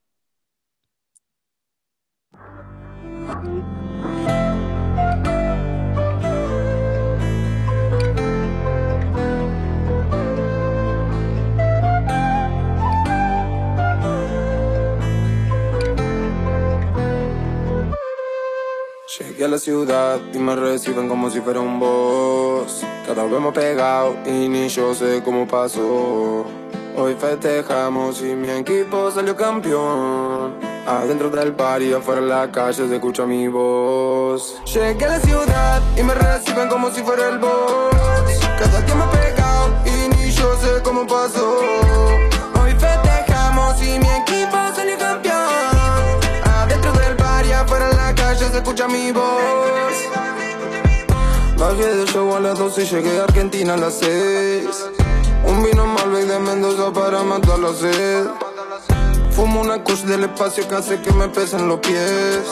[19.20, 22.86] Llegué a la ciudad y me reciben como si fuera un boss.
[23.06, 26.46] Cada vez más pegado y ni yo sé cómo pasó.
[26.96, 30.54] Hoy festejamos y mi equipo salió campeón.
[30.88, 34.56] Adentro del bar y afuera en la calle se escucha mi voz.
[34.64, 38.40] Llegué a la ciudad y me reciben como si fuera el boss.
[38.58, 41.89] Cada día más pegado y ni yo sé cómo pasó.
[48.58, 49.94] Escucha mi voz.
[51.58, 54.66] Bajé del show a las 12 y llegué a Argentina a las 6.
[55.46, 58.28] Un vino Malbec de Mendoza para matar la sed.
[59.32, 62.44] Fumo una kush del espacio que hace que me pesen los pies.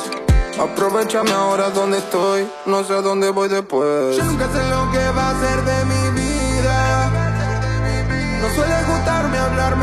[0.60, 4.18] Aprovechame ahora donde estoy, no sé a dónde voy después.
[4.18, 7.10] Yo nunca sé lo que va a ser de mi vida.
[8.42, 9.78] No suele gustarme hablar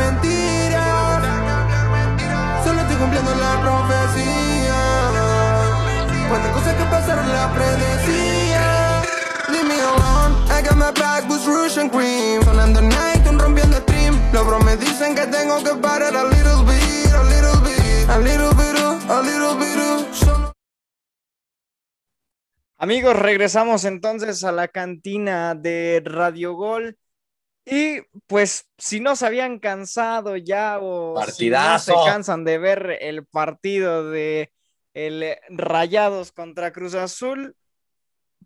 [6.85, 9.01] Que pasaron la predecía.
[9.49, 12.43] Leave me alone, I got my back boots, rouge and cream.
[12.43, 14.13] Sonando night, un rompiendo stream.
[14.31, 18.19] Los bros me dicen que tengo que parar a little bit, a little bit, a
[18.19, 20.13] little bit, a little bit.
[20.13, 20.53] Solo
[22.77, 26.99] Amigos, regresamos entonces a la cantina de Radio Gol.
[27.65, 32.99] Y pues si no se habían cansado ya o si no se cansan de ver
[33.01, 34.51] el partido de
[34.95, 37.55] el Rayados contra Cruz Azul,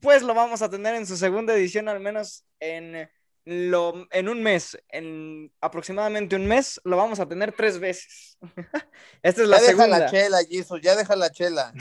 [0.02, 3.10] pues lo vamos a tener en su segunda edición al menos en
[3.46, 8.38] lo en un mes, en aproximadamente un mes, lo vamos a tener tres veces.
[9.24, 11.74] Esta es la ya deja la chela, Jesus, ya deja la chela.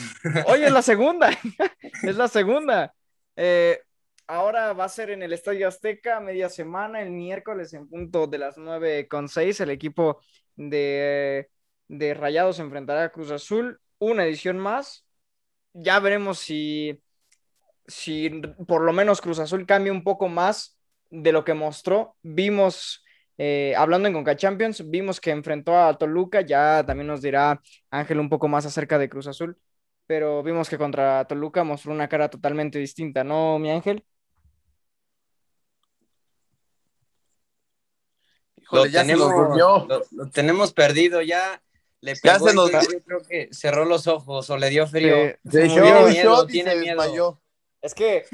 [0.47, 1.31] Oye, es la segunda.
[2.03, 2.95] es la segunda.
[3.37, 3.81] Eh,
[4.27, 8.39] ahora va a ser en el Estadio Azteca, media semana, el miércoles en punto de
[8.39, 9.61] las 9 con 6.
[9.61, 10.21] El equipo
[10.57, 11.51] de,
[11.89, 13.81] de Rayados se enfrentará a Cruz Azul.
[13.99, 15.05] Una edición más.
[15.73, 17.01] Ya veremos si,
[17.87, 18.31] si
[18.67, 20.79] por lo menos Cruz Azul cambia un poco más
[21.11, 22.17] de lo que mostró.
[22.23, 23.05] Vimos,
[23.39, 26.41] eh, hablando en Conca Champions, vimos que enfrentó a Toluca.
[26.41, 29.59] Ya también nos dirá Ángel un poco más acerca de Cruz Azul
[30.09, 34.03] pero vimos que contra Toluca mostró una cara totalmente distinta, ¿no, mi Ángel?
[38.57, 39.31] Híjole, lo, ya tenemos,
[40.13, 41.63] lo tenemos perdido, ya
[42.01, 44.87] le Ya pegó se y nos- yo, creo que cerró los ojos o le dio
[44.87, 45.15] frío.
[45.15, 47.03] Se- Se se un miedo, tiene se miedo.
[47.03, 47.41] desmayó.
[47.81, 48.25] Es que,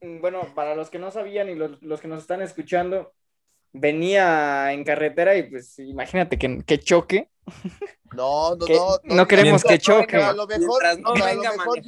[0.00, 3.12] mm, bueno, para los que no sabían y los, los que nos están escuchando,
[3.72, 7.30] venía en carretera y pues imagínate que, que choque.
[8.14, 8.98] No, no, Que no.
[9.04, 10.06] no queremos Mientras que choque.
[10.10, 11.78] Pero a lo mejor, no pero a lo venga mejor,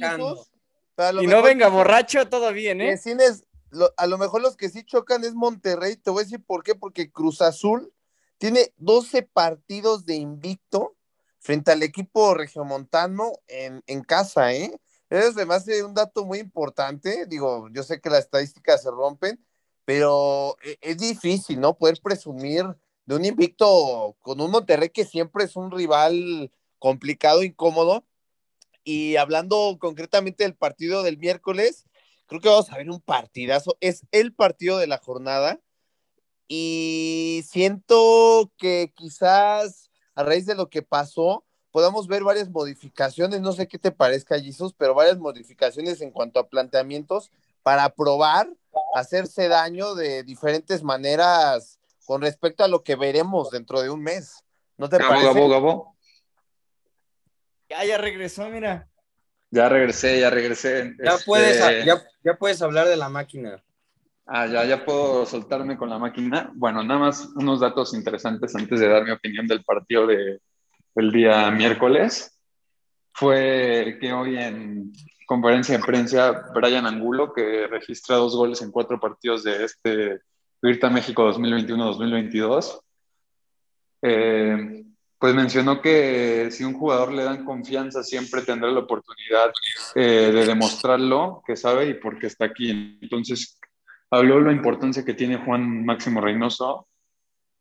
[1.13, 2.97] lo Y no mejor, venga Jesus, borracho, todo bien, ¿eh?
[2.97, 5.97] sí es- lo- a lo mejor los que sí chocan es Monterrey.
[5.97, 6.75] Te voy a decir por qué.
[6.75, 7.91] Porque Cruz Azul
[8.37, 10.94] tiene 12 partidos de invicto
[11.45, 14.75] frente al equipo regiomontano en, en casa, ¿eh?
[15.11, 17.27] Me hace un dato muy importante.
[17.27, 19.39] Digo, yo sé que las estadísticas se rompen,
[19.85, 21.77] pero e- es difícil, ¿no?
[21.77, 22.65] Poder presumir
[23.05, 28.07] de un invicto con un Monterrey que siempre es un rival complicado, incómodo.
[28.83, 31.85] Y hablando concretamente del partido del miércoles,
[32.25, 33.77] creo que vamos a ver un partidazo.
[33.81, 35.61] Es el partido de la jornada.
[36.47, 39.84] Y siento que quizás
[40.15, 43.41] a raíz de lo que pasó, podamos ver varias modificaciones.
[43.41, 47.31] No sé qué te parezca, Jesus, pero varias modificaciones en cuanto a planteamientos
[47.63, 48.47] para probar
[48.95, 54.43] hacerse daño de diferentes maneras con respecto a lo que veremos dentro de un mes.
[54.77, 55.25] ¿No te Gabo, parece?
[55.27, 55.95] Gabo, Gabo.
[57.69, 58.87] Ya, ya regresó, mira.
[59.49, 60.93] Ya regresé, ya regresé.
[61.03, 63.64] Ya, Este, puedes, ya, ya puedes hablar de la máquina.
[64.27, 66.51] Ah, ya, ya puedo soltarme con la máquina.
[66.55, 70.39] Bueno, nada más unos datos interesantes antes de dar mi opinión del partido de,
[70.95, 72.39] del día miércoles.
[73.13, 74.91] Fue que hoy en
[75.27, 80.21] conferencia de prensa, Brian Angulo, que registra dos goles en cuatro partidos de este
[80.61, 82.81] Virta México 2021-2022,
[84.01, 84.83] eh,
[85.19, 89.51] pues mencionó que si un jugador le dan confianza, siempre tendrá la oportunidad
[89.93, 92.97] eh, de demostrarlo, que sabe y por qué está aquí.
[93.01, 93.59] Entonces,
[94.15, 96.87] habló de la importancia que tiene Juan Máximo Reynoso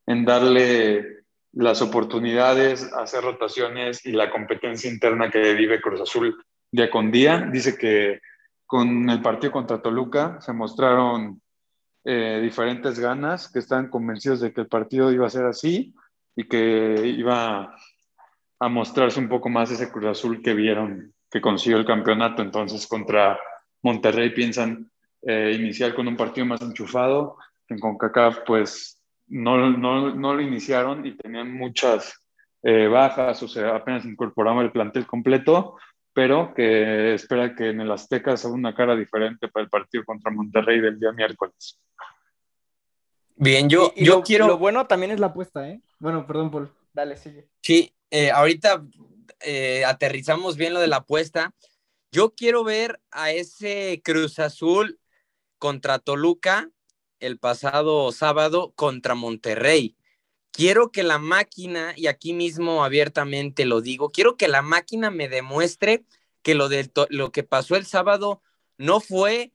[0.06, 6.36] en darle las oportunidades, hacer rotaciones y la competencia interna que vive Cruz Azul
[6.70, 7.48] día con día.
[7.52, 8.20] Dice que
[8.66, 11.40] con el partido contra Toluca se mostraron
[12.04, 15.94] eh, diferentes ganas, que están convencidos de que el partido iba a ser así
[16.36, 17.74] y que iba
[18.58, 22.42] a mostrarse un poco más ese Cruz Azul que vieron que consiguió el campeonato.
[22.42, 23.38] Entonces contra
[23.82, 24.90] Monterrey piensan
[25.26, 27.36] eh, iniciar con un partido más enchufado.
[27.68, 32.14] En CONCACAF pues no, no, no lo iniciaron y tenían muchas
[32.62, 35.76] eh, bajas, o sea, apenas incorporamos el plantel completo,
[36.12, 40.30] pero que espera que en el Azteca sea una cara diferente para el partido contra
[40.30, 41.78] Monterrey del día miércoles.
[43.36, 44.46] Bien, yo, yo quiero...
[44.46, 45.80] Lo bueno también es la apuesta, ¿eh?
[45.98, 46.72] Bueno, perdón, Paul.
[46.92, 47.48] Dale, sigue.
[47.60, 48.84] Sí, eh, ahorita
[49.40, 51.52] eh, aterrizamos bien lo de la apuesta.
[52.12, 55.00] Yo quiero ver a ese Cruz Azul
[55.64, 56.70] contra Toluca
[57.20, 59.96] el pasado sábado contra Monterrey.
[60.50, 65.26] Quiero que la máquina, y aquí mismo abiertamente lo digo, quiero que la máquina me
[65.26, 66.04] demuestre
[66.42, 66.68] que lo,
[67.08, 68.42] lo que pasó el sábado
[68.76, 69.54] no fue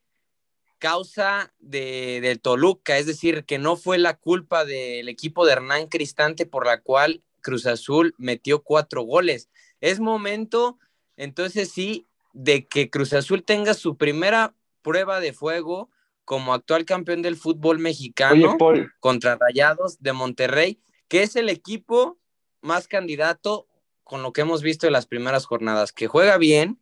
[0.79, 5.89] causa de, del Toluca, es decir, que no fue la culpa del equipo de Hernán
[5.89, 9.47] Cristante por la cual Cruz Azul metió cuatro goles.
[9.79, 10.79] Es momento,
[11.17, 15.91] entonces sí, de que Cruz Azul tenga su primera prueba de fuego
[16.29, 18.55] como actual campeón del fútbol mexicano
[18.99, 22.19] contra Rayados de Monterrey, que es el equipo
[22.61, 23.67] más candidato
[24.03, 26.79] con lo que hemos visto en las primeras jornadas, que juega bien,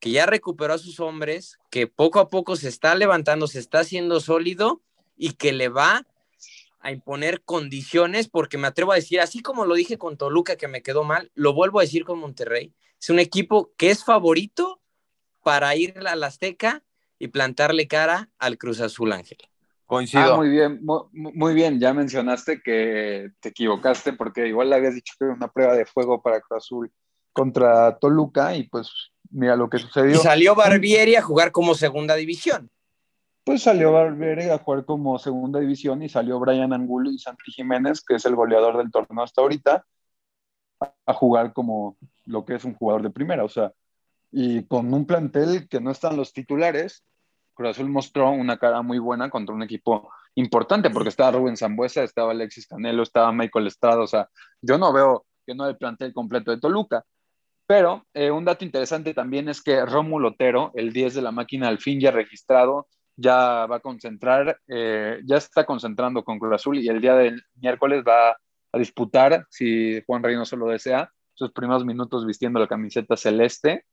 [0.00, 3.78] que ya recuperó a sus hombres, que poco a poco se está levantando, se está
[3.78, 4.82] haciendo sólido
[5.16, 6.04] y que le va
[6.80, 10.66] a imponer condiciones, porque me atrevo a decir, así como lo dije con Toluca, que
[10.66, 12.74] me quedó mal, lo vuelvo a decir con Monterrey.
[13.00, 14.80] Es un equipo que es favorito
[15.44, 16.82] para ir a la Azteca
[17.18, 19.38] y plantarle cara al Cruz Azul Ángel.
[19.86, 20.34] Coincido.
[20.34, 21.78] Ah, muy bien, muy, bien.
[21.78, 25.84] Ya mencionaste que te equivocaste porque igual le habías dicho que era una prueba de
[25.84, 26.92] fuego para Cruz Azul
[27.32, 28.90] contra Toluca y pues
[29.30, 30.16] mira lo que sucedió.
[30.16, 32.70] Y salió Barbieri a jugar como segunda división.
[33.44, 38.02] Pues salió Barbieri a jugar como segunda división y salió Brian Angulo y Santi Jiménez,
[38.02, 39.84] que es el goleador del torneo hasta ahorita,
[40.80, 43.44] a jugar como lo que es un jugador de primera.
[43.44, 43.70] O sea,
[44.36, 47.04] y con un plantel que no están los titulares,
[47.54, 52.02] Cruz Azul mostró una cara muy buena contra un equipo importante, porque estaba Rubén Zambuesa,
[52.02, 54.28] estaba Alexis Canelo, estaba Michael Estrada, o sea,
[54.60, 57.04] yo no veo que no el plantel completo de Toluca.
[57.64, 61.68] Pero eh, un dato interesante también es que Rómulo Otero, el 10 de la máquina,
[61.68, 66.78] al fin ya registrado, ya va a concentrar, eh, ya está concentrando con Cruz Azul
[66.80, 71.84] y el día del miércoles va a disputar, si Juan Reynoso lo desea, sus primeros
[71.84, 73.84] minutos vistiendo la camiseta celeste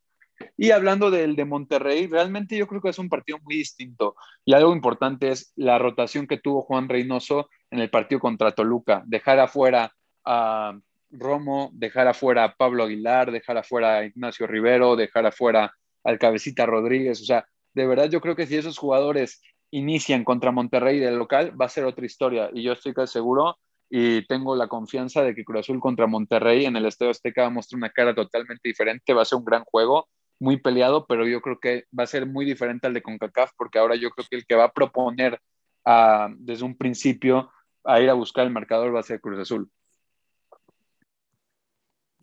[0.57, 4.15] y hablando del de Monterrey, realmente yo creo que es un partido muy distinto.
[4.45, 9.03] Y algo importante es la rotación que tuvo Juan Reynoso en el partido contra Toluca.
[9.05, 9.93] Dejar afuera
[10.25, 10.77] a
[11.09, 15.73] Romo, dejar afuera a Pablo Aguilar, dejar afuera a Ignacio Rivero, dejar afuera
[16.03, 17.21] al Cabecita Rodríguez.
[17.21, 21.59] O sea, de verdad yo creo que si esos jugadores inician contra Monterrey del local,
[21.59, 22.49] va a ser otra historia.
[22.53, 23.57] Y yo estoy casi seguro
[23.89, 27.47] y tengo la confianza de que Cruz Azul contra Monterrey en el Estadio Azteca va
[27.47, 29.13] a mostrar una cara totalmente diferente.
[29.13, 30.07] Va a ser un gran juego
[30.41, 33.77] muy peleado, pero yo creo que va a ser muy diferente al de CONCACAF, porque
[33.77, 35.39] ahora yo creo que el que va a proponer
[35.85, 37.51] ah, desde un principio
[37.83, 39.69] a ir a buscar el marcador va a ser Cruz Azul.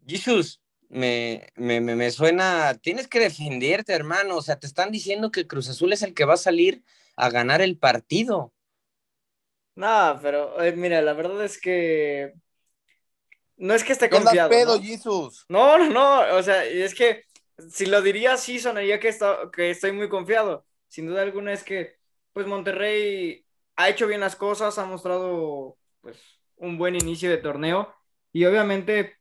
[0.04, 5.46] Jesús, me, me, me, suena, tienes que defenderte, hermano, o sea, te están diciendo que
[5.46, 6.82] Cruz Azul es el que va a salir
[7.14, 8.52] a ganar el partido.
[9.76, 12.34] No, pero eh, mira, la verdad es que
[13.58, 14.50] no es que esté confiado.
[14.50, 14.80] Pedo,
[15.48, 15.78] ¿no?
[15.78, 17.27] no, no, no, o sea, es que
[17.70, 19.14] si lo diría así, sonaría que,
[19.52, 20.64] que estoy muy confiado.
[20.88, 21.96] Sin duda alguna es que,
[22.32, 23.44] pues Monterrey
[23.76, 26.18] ha hecho bien las cosas, ha mostrado, pues,
[26.56, 27.94] un buen inicio de torneo
[28.32, 29.16] y obviamente,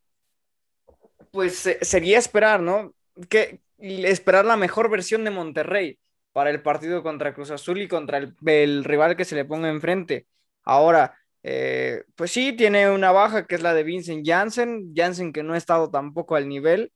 [1.32, 2.94] pues, sería esperar, ¿no?
[3.30, 6.00] Que esperar la mejor versión de Monterrey
[6.34, 10.28] para el partido contra Cruz Azul y contra el, rival que se le ponga enfrente.
[10.64, 15.44] Ahora, eh, pues sí, tiene una baja que es la de Vincent Janssen, Janssen que
[15.44, 16.92] no ha estado tampoco al nivel,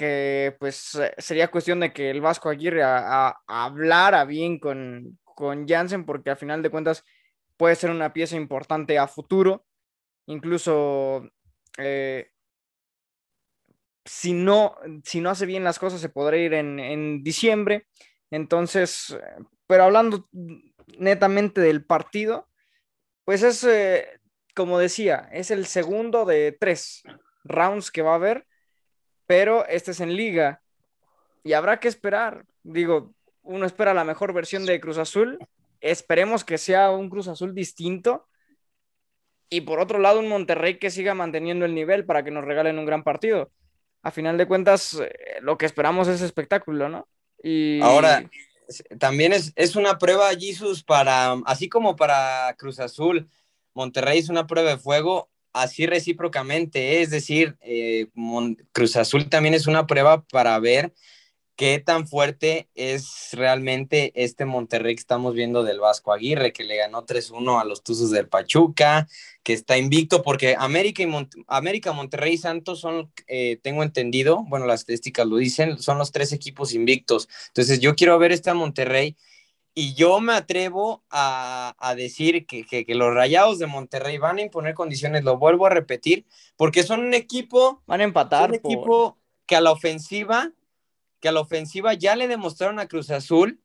[0.00, 6.06] que pues eh, sería cuestión de que el Vasco Aguirre hablara bien con, con Jansen,
[6.06, 7.04] porque al final de cuentas
[7.58, 9.66] puede ser una pieza importante a futuro.
[10.24, 11.28] Incluso
[11.76, 12.30] eh,
[14.06, 14.74] si, no,
[15.04, 17.86] si no hace bien las cosas, se podrá ir en, diciembre.
[18.30, 19.14] Entonces,
[19.66, 20.30] pero hablando
[20.98, 22.48] netamente del partido,
[23.26, 24.08] pues es, eh,
[24.54, 27.02] como decía, es el segundo de tres
[27.44, 28.46] rounds que va a haber
[29.30, 30.60] pero este es en liga
[31.44, 32.46] y habrá que esperar.
[32.64, 35.38] Digo, uno espera la mejor versión de Cruz Azul.
[35.80, 38.26] Esperemos que sea un Cruz Azul distinto.
[39.48, 42.80] y por otro lado un Monterrey que siga manteniendo el nivel para que nos regalen
[42.80, 43.52] un gran partido.
[44.02, 45.12] A final de cuentas, eh,
[45.42, 47.06] lo que esperamos es espectáculo, ¿no?
[47.40, 48.28] Y Ahora,
[48.98, 53.30] también es, es una prueba, Jesus, para, así como para Cruz Azul,
[53.74, 58.06] Monterrey es una prueba de fuego, así recíprocamente, es decir, eh,
[58.72, 60.92] Cruz Azul también es una prueba para ver
[61.60, 66.78] qué tan fuerte es realmente este Monterrey que estamos viendo del Vasco Aguirre, que le
[66.78, 69.06] ganó 3-1 a los Tuzos del Pachuca,
[69.42, 74.64] que está invicto, porque América, y América Monterrey y Santos son, eh, tengo entendido, bueno,
[74.64, 77.28] las estadísticas lo dicen, son los tres equipos invictos.
[77.48, 79.18] Entonces yo quiero ver este Monterrey
[79.74, 84.38] y yo me atrevo a, a decir que, que, que, los Rayados de Monterrey van
[84.38, 87.82] a imponer condiciones, lo vuelvo a repetir, porque son un equipo...
[87.86, 88.50] Van a empatar.
[88.50, 89.16] Un equipo
[89.46, 90.52] que a la ofensiva
[91.20, 93.60] que a la ofensiva ya le demostraron a Cruz Azul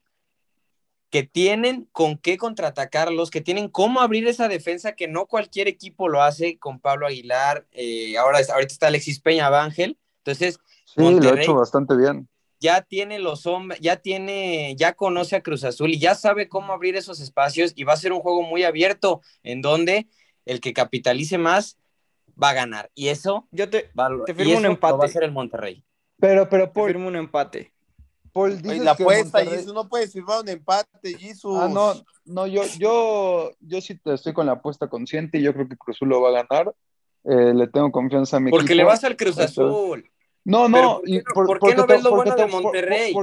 [1.10, 6.10] que tienen con qué contraatacarlos, que tienen cómo abrir esa defensa que no cualquier equipo
[6.10, 11.32] lo hace con Pablo Aguilar, eh, ahora ahorita está Alexis Peña Ángel, entonces sí, Monterrey
[11.32, 12.28] lo ha hecho bastante bien.
[12.66, 16.74] Ya tiene los hombres, ya tiene, ya conoce a Cruz Azul y ya sabe cómo
[16.74, 20.08] abrir esos espacios y va a ser un juego muy abierto en donde
[20.46, 21.78] el que capitalice más
[22.42, 24.98] va a ganar y eso yo te, va, te firmo un empate.
[24.98, 25.84] va a ser el Monterrey.
[26.20, 26.88] Pero, pero, Paul.
[26.88, 27.72] Firmo un empate.
[28.34, 29.60] Paul, dices la apuesta, Monterrey...
[29.60, 31.60] Jesus, no puedes firmar un empate, Jesus.
[31.62, 31.94] Ah, no,
[32.26, 35.98] no, yo, yo, yo sí estoy con la apuesta consciente y yo creo que Cruz
[35.98, 36.74] Azul lo va a ganar.
[37.26, 38.78] Eh, le tengo confianza a mi Porque equipo.
[38.78, 40.10] le vas al Cruz Azul.
[40.46, 43.16] No, no, ¿por qué, por, ¿por qué no ves lo bueno de Monterrey?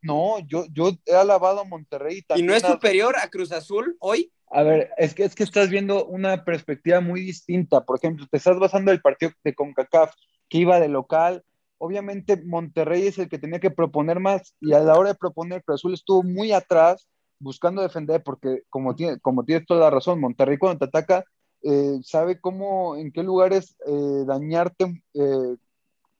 [0.00, 2.24] No, yo, yo he alabado a Monterrey.
[2.34, 4.32] ¿Y no es superior a Cruz Azul hoy?
[4.50, 7.84] A ver, es que, es que estás viendo una perspectiva muy distinta.
[7.84, 10.14] Por ejemplo, te estás basando en el partido de CONCACAF,
[10.48, 11.44] que iba de local,
[11.82, 15.64] obviamente Monterrey es el que tenía que proponer más y a la hora de proponer
[15.64, 17.08] Cruz Azul estuvo muy atrás
[17.40, 21.24] buscando defender porque como tiene como tienes toda la razón Monterrey cuando te ataca
[21.64, 25.56] eh, sabe cómo en qué lugares eh, dañarte eh,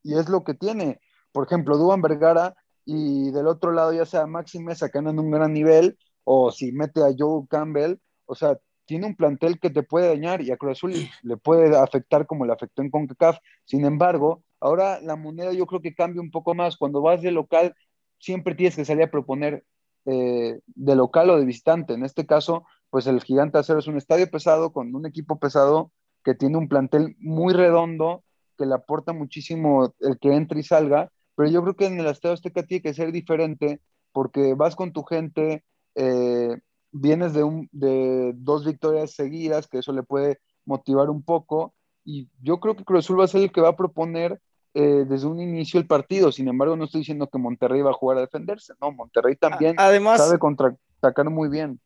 [0.02, 1.00] y es lo que tiene
[1.32, 5.30] por ejemplo Duban Vergara y del otro lado ya sea Maxi Mesa que en un
[5.30, 9.82] gran nivel o si mete a Joe Campbell o sea tiene un plantel que te
[9.82, 10.92] puede dañar y a Cruz Azul
[11.22, 13.38] le puede afectar como le afectó en CONCACAF.
[13.64, 16.76] Sin embargo, ahora la moneda yo creo que cambia un poco más.
[16.76, 17.74] Cuando vas de local,
[18.18, 19.64] siempre tienes que salir a proponer
[20.04, 21.94] eh, de local o de visitante.
[21.94, 25.92] En este caso, pues el Gigante Acero es un estadio pesado con un equipo pesado
[26.24, 28.24] que tiene un plantel muy redondo,
[28.62, 31.10] que le aporta muchísimo el que entre y salga.
[31.34, 33.80] Pero yo creo que en el Estadio Azteca tiene que ser diferente
[34.12, 35.64] porque vas con tu gente.
[35.96, 36.56] Eh,
[36.92, 42.28] vienes de, un, de dos victorias seguidas, que eso le puede motivar un poco, y
[42.40, 44.40] yo creo que Cruz Azul va a ser el que va a proponer
[44.74, 47.94] eh, desde un inicio el partido, sin embargo no estoy diciendo que Monterrey va a
[47.94, 51.80] jugar a defenderse, no, Monterrey también además, sabe contraatacar muy bien.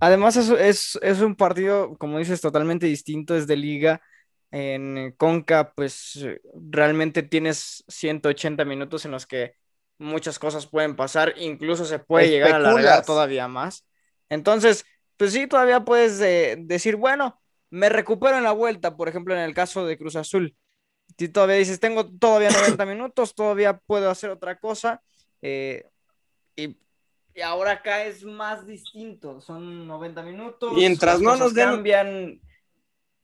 [0.00, 4.00] Además es, es, es, un partido, como dices, totalmente distinto, es de liga,
[4.50, 9.54] en Conca pues realmente tienes 180 minutos en los que
[9.98, 13.84] muchas cosas pueden pasar, incluso se puede llegar a alargar todavía más.
[14.28, 14.84] Entonces,
[15.16, 17.40] pues sí, todavía puedes eh, decir, bueno,
[17.70, 20.56] me recupero en la vuelta, por ejemplo, en el caso de Cruz Azul.
[21.18, 25.02] Si todavía dices, tengo todavía 90 minutos, todavía puedo hacer otra cosa.
[25.42, 25.84] Eh,
[26.54, 26.78] y,
[27.34, 30.72] y, ahora acá es más distinto, son 90 minutos.
[30.74, 32.40] Mientras no nos den, cambian.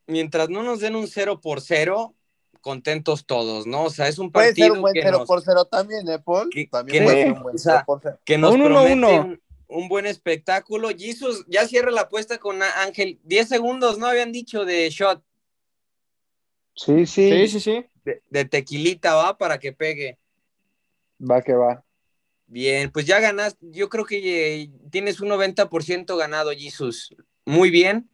[0.07, 2.15] Mientras no nos den un 0 por 0,
[2.61, 3.85] contentos todos, ¿no?
[3.85, 4.67] O sea, es un puede partido.
[4.67, 6.51] Ser un buen que 0 nos, por 0 también, ¿eh, Paul?
[6.51, 8.19] Que, también que, puede ser un buen o sea, 0 por 0.
[8.25, 9.39] que nos Un uno, promete uno.
[9.69, 10.89] Un, buen espectáculo.
[10.89, 13.19] Jesus, ya cierra la apuesta con Ángel.
[13.25, 14.07] 10 segundos, ¿no?
[14.07, 15.23] Habían dicho de shot.
[16.75, 17.31] Sí, sí.
[17.31, 17.87] Sí, sí, sí.
[18.05, 20.19] De, de, tequilita, va, para que pegue.
[21.21, 21.85] Va que va.
[22.47, 23.57] Bien, pues ya ganas.
[23.61, 27.15] Yo creo que eh, tienes un 90% ganado, Jesus.
[27.45, 28.09] Muy bien.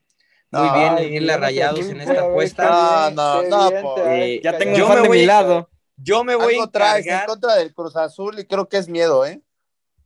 [0.52, 3.04] Muy No, bien, ahí la fíjate, rayados en esta apuesta.
[3.04, 5.70] bien, No, no, ha Eh, Ya tengo Yo fan de voy mi lado.
[5.96, 9.42] Yo me voy a en contra del Cruz Azul y creo que es miedo, ¿eh?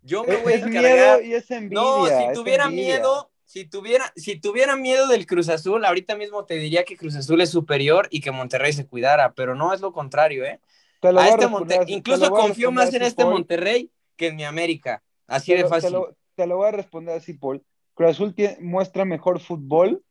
[0.02, 0.82] Yo me voy a Es encargar.
[0.82, 1.80] miedo y es envidia.
[1.82, 2.96] No, si es tuviera envidia.
[2.96, 7.14] miedo, si tuviera, si tuviera miedo del Cruz Azul, ahorita mismo te diría que Cruz
[7.16, 10.60] Azul es superior y que Monterrey se cuidara, pero no es lo contrario, ¿eh?
[11.00, 12.68] Te lo A voy a este responder Monte- así, te incluso lo voy a confío
[12.68, 13.32] responder más en este Paul.
[13.34, 15.02] Monterrey que en mi América.
[15.26, 15.92] Así Te de lo- te fácil.
[15.92, 17.64] lo- te lo voy a responder así, Paul.
[17.94, 20.02] Cruz Azul muestra mejor fútbol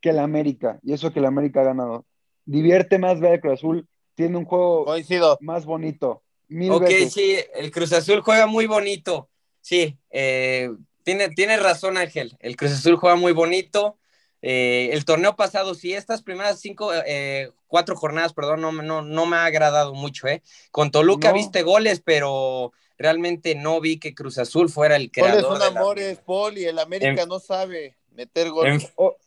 [0.00, 2.04] que el América, y eso que el América ha ganado.
[2.44, 5.38] Divierte más ver a Cruz Azul, tiene un juego Coincido.
[5.40, 6.22] más bonito.
[6.48, 7.12] Mil Ok, veces.
[7.12, 9.28] sí, el Cruz Azul juega muy bonito.
[9.60, 10.70] Sí, eh,
[11.02, 12.36] tiene, tiene razón Ángel.
[12.40, 13.98] El Cruz Azul juega muy bonito.
[14.40, 19.26] Eh, el torneo pasado, sí, estas primeras cinco, eh, cuatro jornadas, perdón, no, no, no
[19.26, 20.42] me ha agradado mucho, ¿eh?
[20.70, 21.34] Con Toluca No.
[21.34, 25.52] viste goles, pero realmente no vi que Cruz Azul fuera el creador.
[25.52, 28.66] un de la- amor, es Paul y el América En- no sabe meter gol.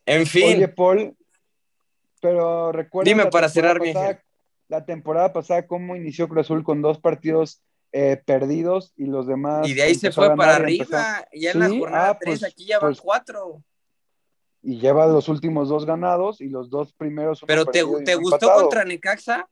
[0.06, 1.16] En, fin, Oye, Paul,
[2.20, 3.10] pero recuerda.
[3.10, 3.94] Dime para cerrar, mi
[4.68, 7.62] La temporada pasada, cómo inició Cruz Azul con dos partidos
[7.94, 9.68] eh, perdidos y los demás.
[9.68, 11.26] Y de ahí se fue para arriba.
[11.34, 13.64] Ya en la jornada 3, pues, aquí ya van pues, cuatro.
[14.62, 17.42] Y lleva los últimos dos ganados y los dos primeros.
[17.48, 19.50] ¿Pero te, te gustó contra Necaxa?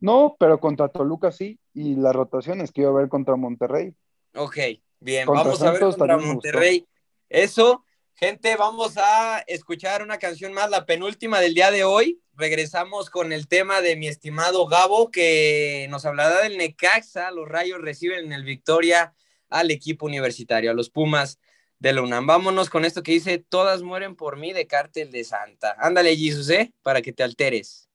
[0.00, 1.60] No, pero contra Toluca sí.
[1.74, 3.94] Y las rotaciones que iba a ver contra Monterrey.
[4.34, 4.56] Ok,
[5.00, 5.26] bien.
[5.26, 6.88] vamos a ver contra Monterrey.
[7.28, 12.20] Eso, gente, vamos a escuchar una canción más, la penúltima del día de hoy.
[12.34, 17.30] Regresamos con el tema de mi estimado Gabo, que nos hablará del Necaxa.
[17.30, 19.14] Los Rayos reciben en el Victoria
[19.48, 21.38] al equipo universitario, a los Pumas
[21.78, 22.26] de la UNAM.
[22.26, 25.76] Vámonos con esto que dice: Todas mueren por mí de Cártel de Santa.
[25.78, 26.72] Ándale, Jesus, ¿eh?
[26.82, 27.88] Para que te alteres.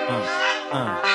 [0.09, 1.05] Uh.
[1.05, 1.10] Uh.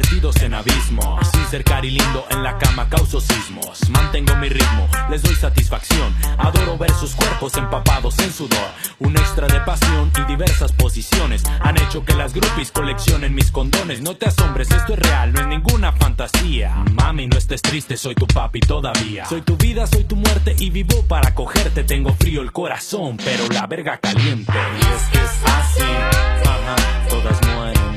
[0.00, 1.18] vertidos en abismo.
[1.32, 3.90] Sin ser cari lindo en la cama causo sismos.
[3.90, 6.14] Mantengo mi ritmo, les doy satisfacción.
[6.38, 8.70] Adoro ver sus cuerpos empapados en sudor.
[8.98, 14.00] Un extra de pasión y diversas posiciones han hecho que las groupies coleccionen mis condones.
[14.00, 16.74] No te asombres, esto es real, no es ninguna fantasía.
[16.92, 19.26] Mami, no estés triste, soy tu papi todavía.
[19.26, 21.84] Soy tu vida, soy tu muerte y vivo para cogerte.
[21.84, 24.52] Tengo frío el corazón, pero la verga caliente.
[24.52, 25.82] Y es que es así,
[26.46, 27.89] ajá, todas mueren.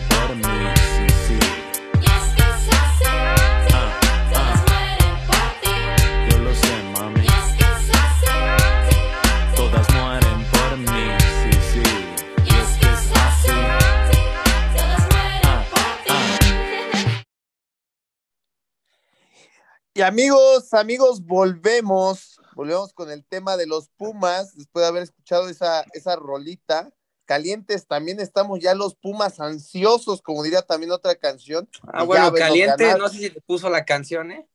[19.95, 25.49] Y amigos, amigos, volvemos, volvemos con el tema de los Pumas, después de haber escuchado
[25.49, 26.91] esa, esa rolita.
[27.25, 31.69] Calientes, también estamos ya los Pumas ansiosos, como diría también otra canción.
[31.93, 34.47] Ah, bueno, caliente, no sé si te puso la canción, ¿eh?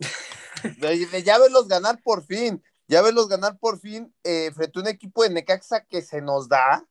[0.80, 4.88] De, ya verlos ganar por fin, ya verlos ganar por fin eh, frente a un
[4.88, 6.82] equipo de Necaxa que se nos da,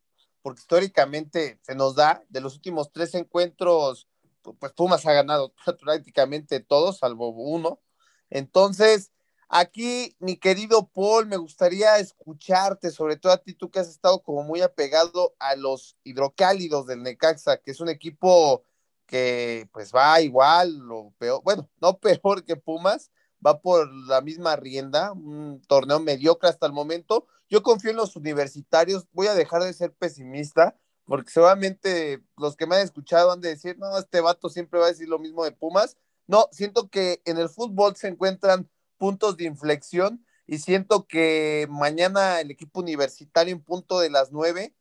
[0.43, 4.07] porque históricamente se nos da, de los últimos tres encuentros
[4.53, 7.81] pues Pumas ha ganado prácticamente todos, salvo uno.
[8.29, 9.11] Entonces,
[9.49, 14.21] aquí, mi querido Paul, me gustaría escucharte, sobre todo a ti, tú que has estado
[14.23, 18.63] como muy apegado a los hidrocálidos del Necaxa, que es un equipo
[19.05, 23.11] que pues va igual o peor, bueno, no peor que Pumas,
[23.45, 27.27] va por la misma rienda, un torneo mediocre hasta el momento.
[27.47, 30.75] Yo confío en los universitarios, voy a dejar de ser pesimista
[31.05, 34.85] porque seguramente los que me han escuchado han de decir, no, este vato siempre va
[34.85, 35.97] a decir lo mismo de Pumas.
[36.27, 42.41] No, siento que en el fútbol se encuentran puntos de inflexión y siento que mañana
[42.41, 44.75] el equipo universitario en punto de las nueve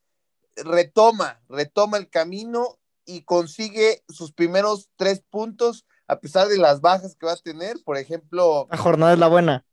[0.56, 7.16] retoma, retoma el camino y consigue sus primeros tres puntos a pesar de las bajas
[7.16, 7.76] que va a tener.
[7.84, 8.66] Por ejemplo...
[8.70, 9.66] La jornada es la buena.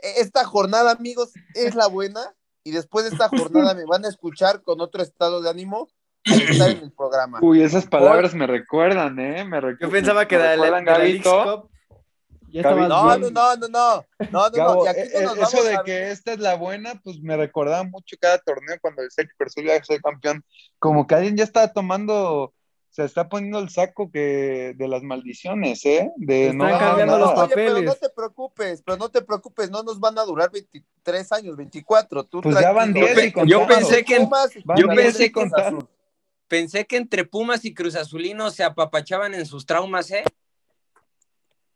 [0.00, 2.36] Esta jornada, amigos, es la buena
[2.68, 5.88] y después de esta jornada me van a escuchar con otro estado de ánimo
[6.24, 7.38] estar en el programa.
[7.40, 8.40] Uy, esas palabras Por...
[8.40, 9.44] me recuerdan, ¿eh?
[9.44, 9.84] Me recu...
[9.84, 11.70] Yo pensaba que era el Gabito.
[12.50, 15.64] No, no, no, no, no, no, Gabo, no, y aquí eh, nos eh, vamos eso
[15.64, 15.82] de a...
[15.82, 19.52] que esta es la buena, pues me recordaba mucho cada torneo cuando el Celtic Cruz
[19.86, 20.42] soy campeón,
[20.78, 22.54] como que alguien ya estaba tomando
[22.90, 26.10] se está poniendo el saco que de las maldiciones, ¿eh?
[26.16, 27.72] De no cambiando los papeles.
[27.74, 31.56] pero no te preocupes, pero no te preocupes, no nos van a durar 23 años,
[31.56, 32.24] 24.
[32.24, 34.18] Tú pues ya van 10 yo, pensé que
[34.76, 35.48] yo pensé que
[36.48, 40.24] pensé que entre Pumas y Cruz Azulino se apapachaban en sus traumas, ¿eh?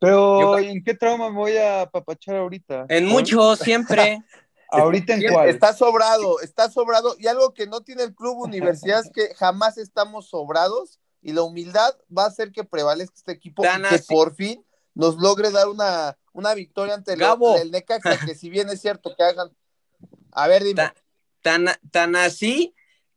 [0.03, 2.87] Pero ¿en qué trauma me voy a apapachar ahorita?
[2.89, 4.19] En muchos, siempre.
[4.73, 5.49] ¿Ahorita en cuál?
[5.49, 7.15] Está sobrado, está sobrado.
[7.19, 11.43] Y algo que no tiene el club universidad es que jamás estamos sobrados y la
[11.43, 14.65] humildad va a hacer que prevalezca este equipo y que por fin
[14.95, 19.23] nos logre dar una, una victoria ante el, Necaxa, que si bien es cierto que
[19.23, 19.51] hagan...
[20.33, 20.93] A ver, dime.
[21.43, 22.75] Tan, tan, así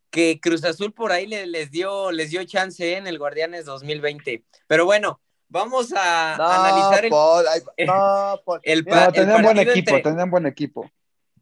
[0.10, 4.43] que Cruz Azul por ahí les, dio, les dio chance en el Guardianes 2020.
[4.68, 7.12] Pero bueno, vamos a analizar el,
[8.64, 10.89] el, buen equipo, tenían buen equipo.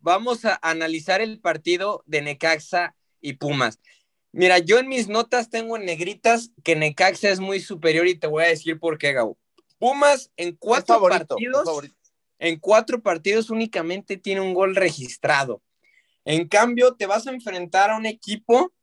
[0.03, 3.79] Vamos a analizar el partido de Necaxa y Pumas.
[4.33, 8.27] Mira, yo en mis notas tengo en negritas que Necaxa es muy superior y te
[8.27, 9.37] voy a decir por qué, Gabo.
[9.79, 11.91] Pumas en cuatro favorito, partidos,
[12.37, 15.61] en cuatro partidos únicamente tiene un gol registrado.
[16.25, 18.73] En cambio, te vas a enfrentar a un equipo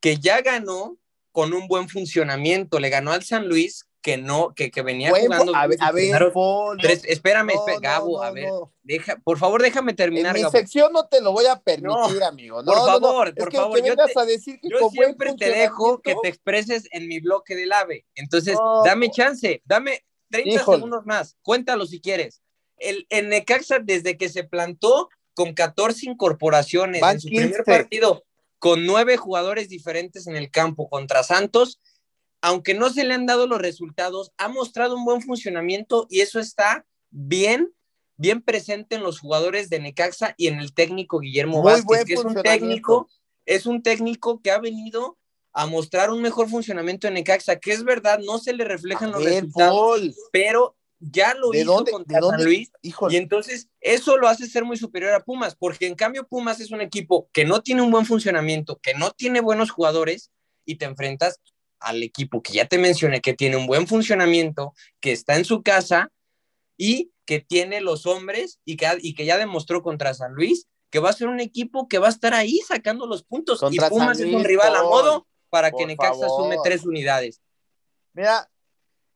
[0.00, 0.96] que ya ganó
[1.32, 2.80] con un buen funcionamiento.
[2.80, 5.54] Le ganó al San Luis, que no, que, que venía jugando.
[5.54, 8.50] a a ver, Paul, tres- espérame, no, espé- no, Gabo, no, a ver,
[8.82, 10.50] deja, por favor, déjame En terminar, mi Gabo.
[10.50, 12.62] sección no te lo voy a permitir, amigo.
[12.64, 15.50] Por favor, Es por que, favor, que yo te- a decir que Yo siempre te
[15.50, 18.04] dejo que te expreses en mi bloque del AVE.
[18.16, 20.76] Entonces, dame chance, dame 30 Híjole.
[20.78, 21.36] segundos más.
[21.42, 22.42] Cuéntalo si quieres.
[22.78, 27.62] El, el Necaxa, desde que se plantó con 14 incorporaciones Van en su primer 15.
[27.64, 28.24] partido,
[28.58, 31.80] con nueve jugadores diferentes en el campo contra Santos,
[32.42, 36.38] aunque no se le han dado los resultados, ha mostrado un buen funcionamiento y eso
[36.40, 37.72] está bien,
[38.16, 42.14] bien presente en los jugadores de Necaxa y en el técnico Guillermo Muy Vázquez, que
[42.14, 43.08] es un técnico,
[43.46, 45.18] es un técnico que ha venido
[45.54, 49.12] a mostrar un mejor funcionamiento en Necaxa, que es verdad, no se le reflejan A
[49.12, 52.20] los ver, resultados, Paul, pero ya lo ¿de hizo dónde- contra?
[52.22, 53.14] San Luis híjole.
[53.14, 56.70] y entonces eso lo hace ser muy superior a Pumas, porque en cambio Pumas es
[56.70, 60.30] un equipo que no tiene un buen funcionamiento, que no tiene buenos jugadores
[60.64, 61.40] y te enfrentas
[61.82, 65.62] al equipo que ya te mencioné, que tiene un buen funcionamiento, que está en su
[65.62, 66.10] casa
[66.76, 70.98] y que tiene los hombres y que, y que ya demostró contra San Luis que
[70.98, 73.90] va a ser un equipo que va a estar ahí sacando los puntos Contra y
[73.90, 76.44] Pumas es un rival a modo para que Necaxa favor.
[76.44, 77.40] sume tres unidades.
[78.12, 78.50] Mira,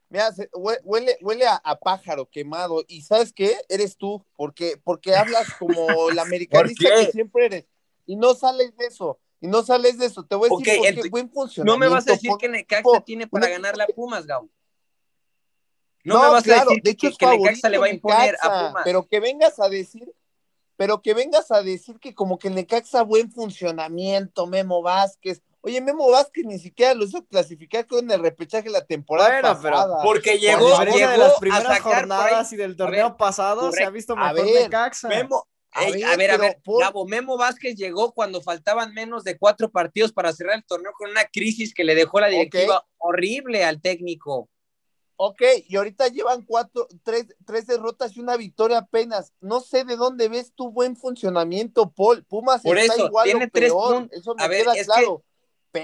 [0.09, 2.83] mira, huele, huele a, a pájaro quemado.
[2.89, 3.57] ¿Y sabes qué?
[3.69, 7.67] Eres tú, porque, porque hablas como el americanista que siempre eres.
[8.07, 9.21] Y no sales de eso.
[9.47, 10.25] Y no sales de eso.
[10.25, 11.01] Te voy a decir Ok, por qué.
[11.03, 11.79] ent- Buen No funcionamiento.
[11.79, 14.49] me vas a decir que Necaxa tiene para un ganarle a equipo Pumas, Gabo.
[16.05, 17.87] No, No, me vas claro, a decir de que, hecho es que Necaxa le va
[17.87, 18.83] a imponer Necaxa, a Pumas.
[18.85, 20.13] Pero que vengas a decir,
[20.77, 25.43] pero que vengas a decir que como que el Necaxa buen funcionamiento, Memo Vázquez.
[25.61, 29.99] Oye, Memo Vázquez ni siquiera lo hizo clasificar con el repechaje la temporada Bueno, pero-.
[30.03, 33.85] Porque A llegó, llegó de las a primeras jornadas y del torneo ver, pasado, se
[33.85, 35.09] ha visto A mejor ver, Necaxa.
[35.09, 39.25] Memo, A ey, a ver, a ver, por- Gabo, Memo Vázquez llegó cuando faltaban menos
[39.25, 42.87] de cuatro partidos para cerrar el torneo con una crisis que le dejó la directiva
[42.99, 44.49] horrible al técnico.
[45.19, 49.33] Ok, y ahorita llevan cuatro, tres, tres derrotas y una victoria apenas.
[49.41, 52.23] No sé de dónde ves tu buen funcionamiento, Paul.
[52.25, 54.09] Pumas Por está eso, igual tiene o tres peor.
[54.13, 55.25] Eso me A ver, queda es que claro.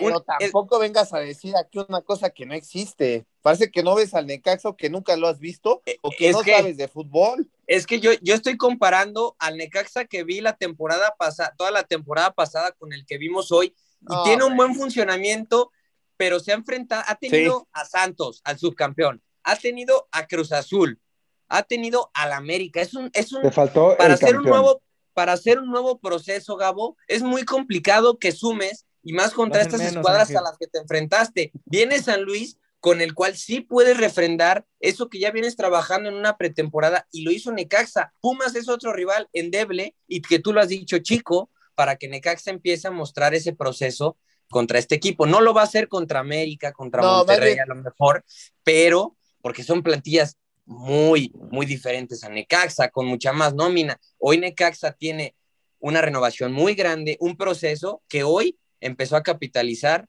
[0.01, 3.27] Pero un- tampoco vengas a decir aquí una cosa que no existe.
[3.43, 6.31] Parece que no ves al Necaxa o que nunca lo has visto o que Eh,
[6.31, 7.51] es no que- sabes de fútbol.
[7.67, 11.85] Es que yo, yo estoy comparando al Necaxa que vi la temporada pasada, toda la
[11.85, 13.75] temporada pasada con el que vimos hoy,
[14.09, 15.71] y tiene un buen funcionamiento,
[16.17, 21.01] pero se ha enfrentado, ha tenido a Santos, al subcampeón, ha tenido a Cruz Azul,
[21.49, 22.81] ha tenido al América.
[22.81, 24.83] Es un, es un Te faltó para el hacer un nuevo,
[25.15, 29.81] para hacer un nuevo proceso, Gabo, es muy complicado que sumes y más contra estas
[29.81, 30.37] menos, escuadras Ángel.
[30.39, 31.53] a las que te enfrentaste.
[31.65, 36.17] Viene San Luis con el cual sí puedes refrendar eso que ya vienes trabajando en
[36.17, 38.13] una pretemporada y lo hizo Necaxa.
[38.21, 42.51] Pumas es otro rival endeble y que tú lo has dicho, chico, para que Necaxa
[42.51, 44.17] empiece a mostrar ese proceso
[44.51, 45.27] contra este equipo.
[45.27, 48.25] No lo va a hacer contra América, contra No, Monterrey a lo mejor,
[48.65, 54.01] pero porque son plantillas muy, muy diferentes a Necaxa, con mucha más nómina.
[54.19, 55.37] Hoy Necaxa tiene
[55.79, 60.09] una renovación muy grande, un proceso que hoy empezó a capitalizar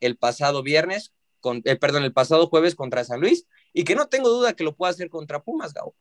[0.00, 4.08] el pasado viernes, con, eh, perdón, el pasado jueves contra San Luis, y que no
[4.08, 5.94] tengo duda que lo pueda hacer contra Pumas, Gabo.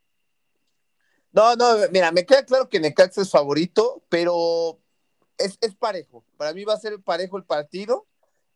[1.32, 4.80] No, no, mira, me queda claro que Necaxa es favorito, pero
[5.38, 6.24] es, es parejo.
[6.38, 8.07] Para mí va a ser parejo el partido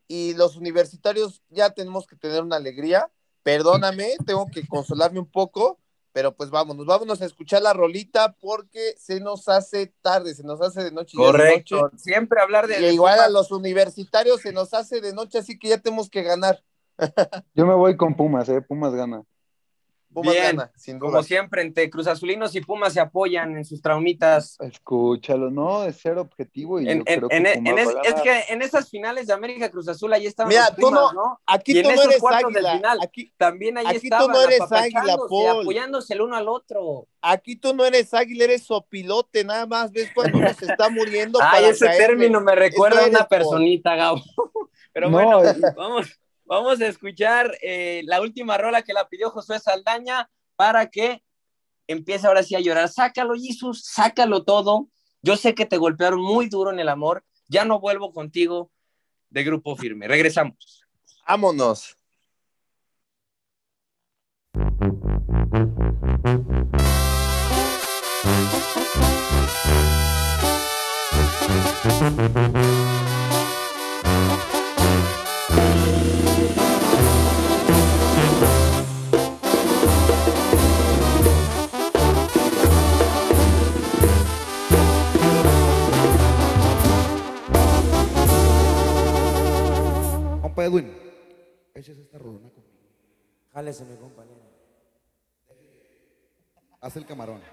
[0.08, 3.12] y los universitarios ya tenemos que tener una alegría.
[3.44, 5.80] Perdóname, tengo que consolarme un poco,
[6.18, 10.60] pero pues vámonos, vámonos a escuchar la rolita porque se nos hace tarde, se nos
[10.64, 11.16] hace de noche.
[11.16, 11.76] es de noche.
[11.96, 12.82] Siempre hablar de.
[12.82, 16.24] Y igual a los universitarios se nos hace de noche, así que ya tenemos que
[16.24, 16.64] ganar.
[17.54, 18.64] Yo me voy con Pumas, eh.
[18.64, 19.22] Pumas gana.
[20.14, 21.24] Pumas Bien, gana, sin Como duda.
[21.24, 24.58] siempre, entre Cruz Azulinos y Pumas se apoyan en sus traumitas.
[24.60, 27.88] Escúchalo, no, es ser objetivo y En- yo en- creo que en- Pumas en es,
[27.88, 28.24] va a es ganar.
[28.24, 31.14] que en esas finales de América Cruz Azul ahí estaban Mira, los tú Pumas, no-
[31.14, 31.40] ¿no?
[31.46, 34.32] Aquí Y en tú no esos eres águila, final, aquí, También ahí aquí tú estaban
[34.32, 35.62] no eres águila, Paul.
[35.62, 37.08] apoyándose el uno al otro.
[37.22, 41.40] Aquí tú no eres águila, eres sopilote, nada más ves cuando uno se está muriendo.
[41.42, 44.22] Ay, para ese término me recuerda a una personita, Gabo.
[44.94, 46.08] Pero No, bueno, vamos,
[46.48, 51.24] vamos a escuchar eh, la última rola que la pidió Josué Saldaña para que
[51.88, 52.90] empiece ahora sí a llorar.
[52.90, 54.90] Sácalo, Jesús, sácalo todo.
[55.22, 57.24] Yo sé que te golpearon muy duro en el amor.
[57.48, 58.72] Ya no vuelvo contigo
[59.30, 60.08] de grupo firme.
[60.08, 60.86] Regresamos.
[61.28, 61.96] Vámonos.
[90.58, 90.92] Compa Edwin,
[91.76, 92.80] échese esta rolona conmigo.
[93.54, 94.42] Jálese, mi compañero.
[96.82, 97.44] Haz el camarón.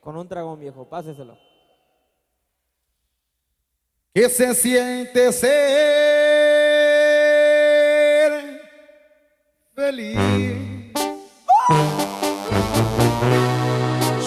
[0.00, 1.36] Con un dragón viejo, páseselo.
[4.14, 5.50] ¿Qué se siente ser
[9.74, 10.16] feliz?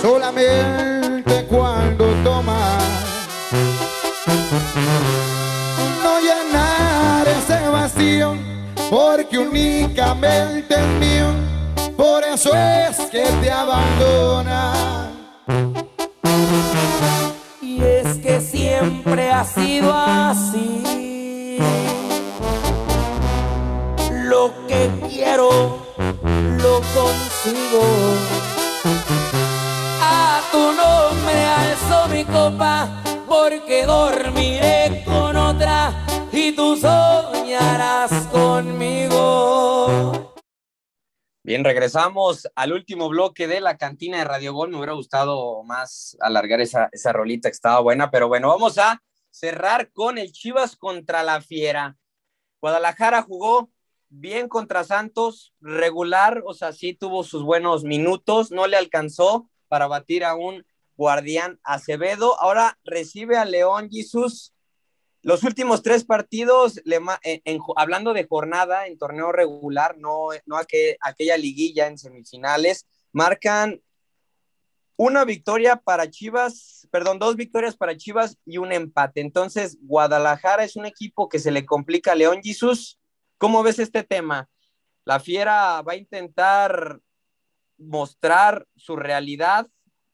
[0.01, 0.90] Solamente
[8.91, 11.27] porque únicamente es mío
[11.95, 14.73] por eso es que te abandona
[17.61, 21.57] Y es que siempre ha sido así.
[24.11, 25.77] Lo que quiero,
[26.61, 27.83] lo consigo.
[30.01, 32.89] A tu nombre alzo mi copa,
[33.27, 34.80] porque dormiré
[38.31, 39.91] conmigo.
[41.43, 44.69] Bien, regresamos al último bloque de la cantina de Radio Gol.
[44.69, 49.01] Me hubiera gustado más alargar esa, esa rolita que estaba buena, pero bueno, vamos a
[49.31, 51.97] cerrar con el Chivas contra la Fiera.
[52.61, 53.71] Guadalajara jugó
[54.09, 59.87] bien contra Santos, regular, o sea, sí tuvo sus buenos minutos, no le alcanzó para
[59.87, 60.65] batir a un
[60.95, 62.39] guardián Acevedo.
[62.39, 64.53] Ahora recibe a León Jesús.
[65.23, 71.37] Los últimos tres partidos, en- hablando de jornada en torneo regular, no, no aquel- aquella
[71.37, 73.81] liguilla en semifinales, marcan
[74.97, 79.21] una victoria para Chivas, perdón, dos victorias para Chivas y un empate.
[79.21, 82.99] Entonces, Guadalajara es un equipo que se le complica a León Jesús.
[83.37, 84.49] ¿Cómo ves este tema?
[85.05, 86.99] La Fiera va a intentar
[87.77, 89.67] mostrar su realidad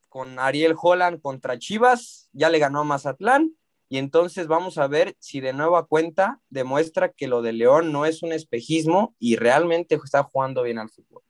[0.08, 3.58] con Ariel Holland contra Chivas, ya le ganó a Mazatlán,
[3.90, 8.06] y entonces vamos a ver si de nueva cuenta demuestra que lo de León no
[8.06, 11.24] es un espejismo y realmente está jugando bien al fútbol.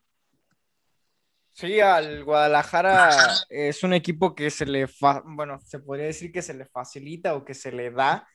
[1.53, 6.43] Sí, al Guadalajara es un equipo que se le, fa- bueno, se podría decir que
[6.43, 8.27] se le facilita o que se le da,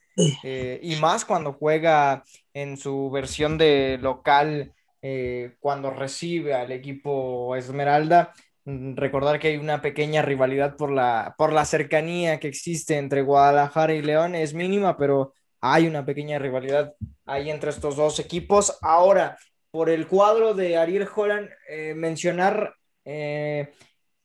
[0.43, 7.55] eh, y más cuando juega en su versión de local, eh, cuando recibe al equipo
[7.55, 8.33] Esmeralda.
[8.65, 13.21] Mm, Recordar que hay una pequeña rivalidad por la, por la cercanía que existe entre
[13.21, 16.93] Guadalajara y León, es mínima, pero hay una pequeña rivalidad
[17.25, 18.77] ahí entre estos dos equipos.
[18.81, 19.37] Ahora,
[19.71, 22.73] por el cuadro de Ariel Holland, eh, mencionar
[23.05, 23.71] eh,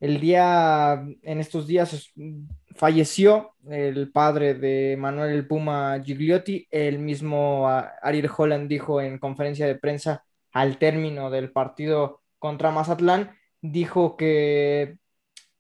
[0.01, 2.13] el día, en estos días es-
[2.77, 6.67] falleció el padre de Manuel el Puma Gigliotti.
[6.71, 12.71] El mismo ah, Ariel Holland dijo en conferencia de prensa al término del partido contra
[12.71, 14.99] Mazatlán, dijo que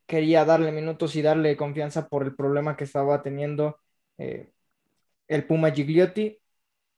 [0.07, 3.78] quería darle minutos y darle confianza por el problema que estaba teniendo
[4.18, 4.51] eh,
[5.28, 6.38] el Puma Gigliotti.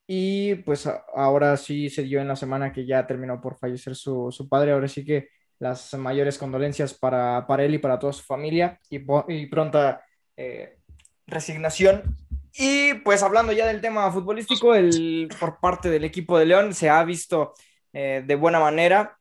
[0.07, 4.33] Y pues ahora sí se dio en la semana que ya terminó por fallecer su,
[4.33, 4.73] su padre.
[4.73, 5.29] Ahora sí que
[5.61, 10.03] las mayores condolencias para, para él y para toda su familia y, y pronta
[10.37, 10.79] eh,
[11.27, 12.17] resignación.
[12.55, 16.89] Y pues hablando ya del tema futbolístico, el, por parte del equipo de León se
[16.91, 17.55] ha visto
[17.93, 19.17] eh, de buena manera,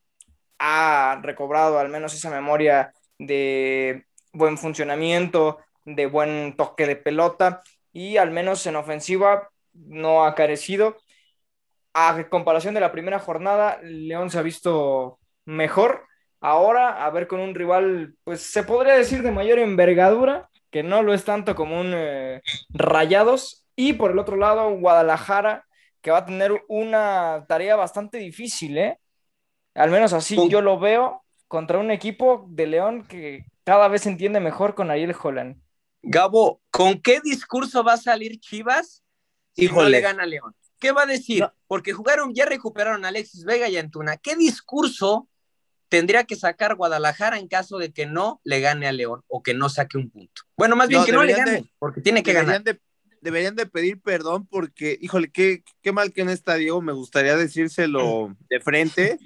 [0.60, 8.18] ha recobrado al menos esa memoria de buen funcionamiento, de buen toque de pelota y
[8.18, 10.98] al menos en ofensiva no ha carecido.
[11.94, 16.06] A comparación de la primera jornada, León se ha visto mejor.
[16.40, 21.04] Ahora, a ver con un rival, pues se podría decir de mayor envergadura, que no
[21.04, 23.66] lo es tanto como un eh, Rayados.
[23.76, 25.66] Y por el otro lado, Guadalajara,
[26.02, 29.00] que va a tener una tarea bastante difícil, ¿eh?
[29.80, 34.10] Al menos así yo lo veo contra un equipo de León que cada vez se
[34.10, 35.56] entiende mejor con Ariel Holland.
[36.02, 39.04] Gabo, ¿con qué discurso va a salir Chivas
[39.56, 40.54] si no le gana a León?
[40.80, 41.48] ¿Qué va a decir?
[41.68, 44.18] Porque jugaron, ya recuperaron a Alexis Vega y Antuna.
[44.18, 45.30] ¿Qué discurso
[45.88, 49.54] tendría que sacar Guadalajara en caso de que no le gane a León o que
[49.54, 50.42] no saque un punto?
[50.58, 52.76] Bueno, más bien No, que no le gane, de- porque tiene que deberían ganar.
[52.76, 52.82] De,
[53.22, 57.36] deberían de pedir perdón porque, híjole, qué, qué mal que no está Diego, me gustaría
[57.38, 59.20] decírselo de frente,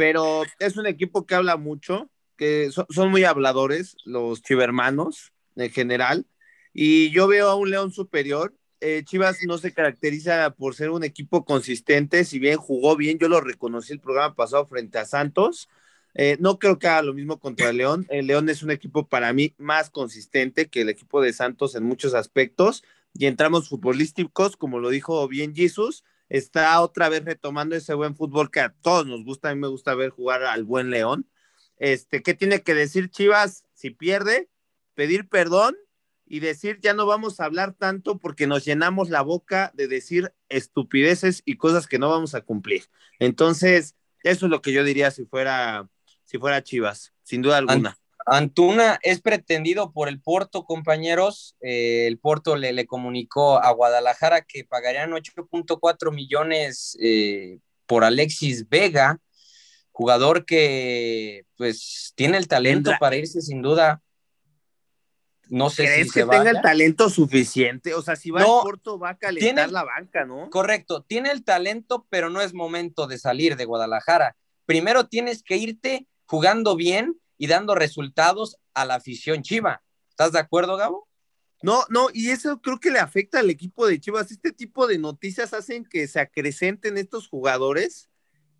[0.00, 5.70] pero es un equipo que habla mucho, que so- son muy habladores los chivermanos en
[5.70, 6.24] general,
[6.72, 8.54] y yo veo a un León superior.
[8.80, 13.28] Eh, Chivas no se caracteriza por ser un equipo consistente, si bien jugó bien, yo
[13.28, 15.68] lo reconocí el programa pasado frente a Santos,
[16.14, 18.06] eh, no creo que haga lo mismo contra León.
[18.08, 21.84] El León es un equipo para mí más consistente que el equipo de Santos en
[21.84, 22.84] muchos aspectos.
[23.12, 28.50] Y entramos futbolísticos, como lo dijo bien Jesus, está otra vez retomando ese buen fútbol
[28.50, 29.50] que a todos nos gusta.
[29.50, 31.28] A mí me gusta ver jugar al buen León.
[31.76, 34.48] Este, ¿qué tiene que decir Chivas si pierde?
[34.94, 35.76] Pedir perdón
[36.24, 40.32] y decir ya no vamos a hablar tanto porque nos llenamos la boca de decir
[40.48, 42.84] estupideces y cosas que no vamos a cumplir.
[43.18, 45.88] Entonces, eso es lo que yo diría si fuera,
[46.24, 47.98] si fuera Chivas, sin duda alguna.
[48.26, 51.56] Antuna es pretendido por el Porto, compañeros.
[51.60, 58.68] Eh, el Porto le, le, comunicó a Guadalajara que pagarían 8.4 millones eh, por Alexis
[58.68, 59.18] Vega,
[59.90, 64.02] jugador que pues tiene el talento para irse sin duda.
[65.48, 67.94] No sé ¿Crees si que tenga el talento suficiente?
[67.94, 70.48] O sea, si va no, al Porto va a calentar tiene, la banca, ¿no?
[70.50, 74.36] Correcto, tiene el talento, pero no es momento de salir de Guadalajara.
[74.64, 79.82] Primero tienes que irte jugando bien y dando resultados a la afición chiva.
[80.10, 81.08] ¿Estás de acuerdo, Gabo?
[81.62, 84.30] No, no, y eso creo que le afecta al equipo de Chivas.
[84.30, 88.10] Este tipo de noticias hacen que se acrecenten estos jugadores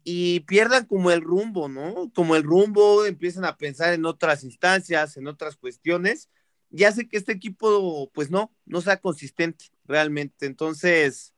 [0.03, 2.11] y pierdan como el rumbo, ¿no?
[2.15, 6.31] Como el rumbo, empiezan a pensar en otras instancias, en otras cuestiones,
[6.71, 10.47] y hace que este equipo, pues no, no sea consistente realmente.
[10.47, 11.35] Entonces,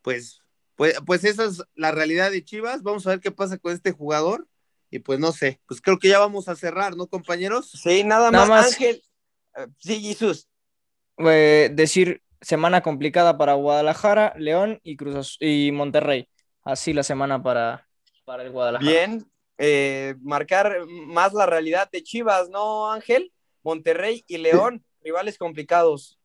[0.00, 0.40] pues,
[0.76, 2.82] pues, pues esa es la realidad de Chivas.
[2.82, 4.48] Vamos a ver qué pasa con este jugador.
[4.96, 7.70] Y pues no sé, pues creo que ya vamos a cerrar, ¿no, compañeros?
[7.70, 9.02] Sí, nada, nada más, Ángel.
[9.54, 10.48] Eh, sí, Jesús.
[11.18, 16.30] Eh, decir semana complicada para Guadalajara, León y Cruz y Monterrey.
[16.62, 17.86] Así la semana para,
[18.24, 18.90] para el Guadalajara.
[18.90, 23.32] Bien, eh, marcar más la realidad de Chivas, ¿no, Ángel?
[23.62, 26.18] Monterrey y León, rivales complicados.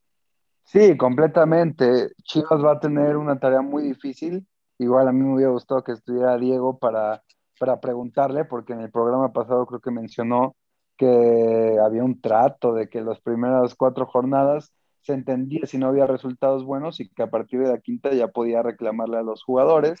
[0.64, 2.10] Sí, completamente.
[2.24, 4.46] Chivas va a tener una tarea muy difícil.
[4.78, 7.22] Igual a mí me hubiera gustado que estuviera Diego para,
[7.62, 10.56] para preguntarle, porque en el programa pasado creo que mencionó
[10.96, 16.08] que había un trato de que las primeras cuatro jornadas se entendía si no había
[16.08, 20.00] resultados buenos y que a partir de la quinta ya podía reclamarle a los jugadores.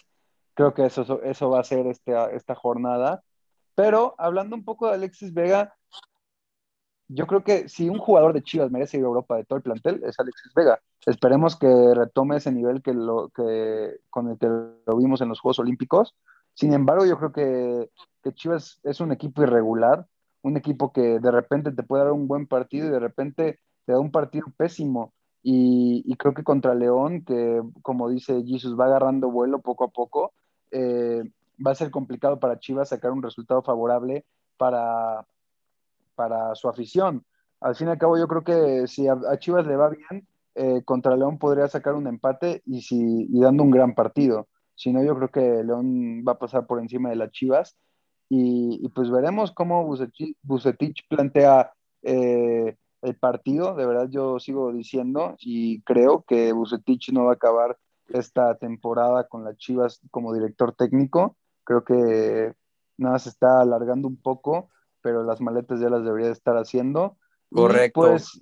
[0.54, 3.22] Creo que eso, eso va a ser este, esta jornada.
[3.76, 5.72] Pero hablando un poco de Alexis Vega,
[7.06, 9.62] yo creo que si un jugador de Chivas merece ir a Europa de todo el
[9.62, 10.80] plantel, es Alexis Vega.
[11.06, 15.38] Esperemos que retome ese nivel que lo, que, con el que lo vimos en los
[15.38, 16.16] Juegos Olímpicos.
[16.54, 17.90] Sin embargo, yo creo que,
[18.34, 20.06] Chivas es un equipo irregular,
[20.42, 23.92] un equipo que de repente te puede dar un buen partido y de repente te
[23.92, 25.12] da un partido pésimo.
[25.42, 30.32] Y, creo que contra León, que como dice Jesus, va agarrando vuelo poco a poco,
[30.70, 31.24] eh,
[31.64, 34.24] va a ser complicado para Chivas sacar un resultado favorable
[34.56, 35.26] para,
[36.14, 37.24] para su afición.
[37.60, 40.26] Al fin y al cabo, yo creo que si a, a Chivas le va bien,
[40.54, 44.48] eh, contra León podría sacar un empate y, si, y dando un gran partido.
[44.74, 47.76] Si no, yo creo que León va a pasar por encima de las Chivas.
[48.28, 53.74] Y, y pues veremos cómo Bucetich, Bucetich plantea eh, el partido.
[53.74, 59.28] De verdad, yo sigo diciendo y creo que Bucetich no va a acabar esta temporada
[59.28, 61.36] con las Chivas como director técnico.
[61.64, 62.54] Creo que
[62.96, 64.68] nada se está alargando un poco
[65.02, 67.18] pero las maletas ya las debería estar haciendo.
[67.50, 68.06] Correcto.
[68.06, 68.40] Y pues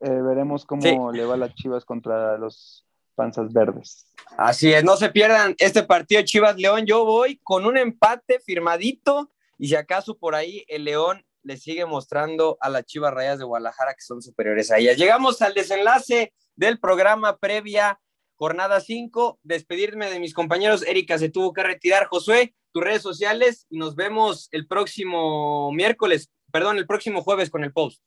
[0.00, 1.16] eh, veremos cómo sí.
[1.16, 2.84] le va a las Chivas contra los
[3.20, 4.06] panzas verdes.
[4.38, 6.86] Así es, no se pierdan este partido Chivas León.
[6.86, 11.84] Yo voy con un empate firmadito y si acaso por ahí el León le sigue
[11.84, 14.96] mostrando a las Chivas Rayas de Guadalajara que son superiores a ellas.
[14.96, 18.00] Llegamos al desenlace del programa previa
[18.36, 19.38] jornada 5.
[19.42, 20.82] Despedirme de mis compañeros.
[20.86, 22.06] Erika se tuvo que retirar.
[22.06, 27.64] Josué, tus redes sociales y nos vemos el próximo miércoles, perdón, el próximo jueves con
[27.64, 28.02] el post.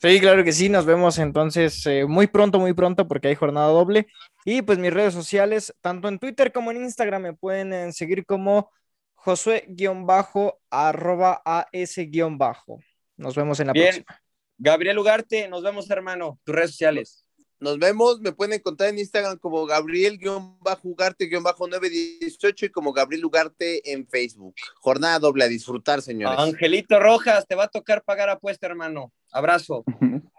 [0.00, 3.66] Sí, claro que sí, nos vemos entonces eh, muy pronto, muy pronto porque hay jornada
[3.66, 4.06] doble.
[4.44, 8.24] Y pues mis redes sociales, tanto en Twitter como en Instagram, me pueden eh, seguir
[8.24, 8.70] como
[9.14, 12.78] Josué-arroba AS-bajo.
[13.16, 13.86] Nos vemos en la Bien.
[13.86, 14.22] próxima.
[14.56, 17.24] Gabriel Ugarte, nos vemos hermano, tus redes sociales.
[17.60, 24.54] Nos vemos, me pueden encontrar en Instagram como Gabriel-Ugarte-918 y como Gabriel Ugarte en Facebook.
[24.76, 26.38] Jornada doble a disfrutar, señores.
[26.38, 29.12] Angelito Rojas, te va a tocar pagar apuesta, hermano.
[29.32, 29.84] Abrazo.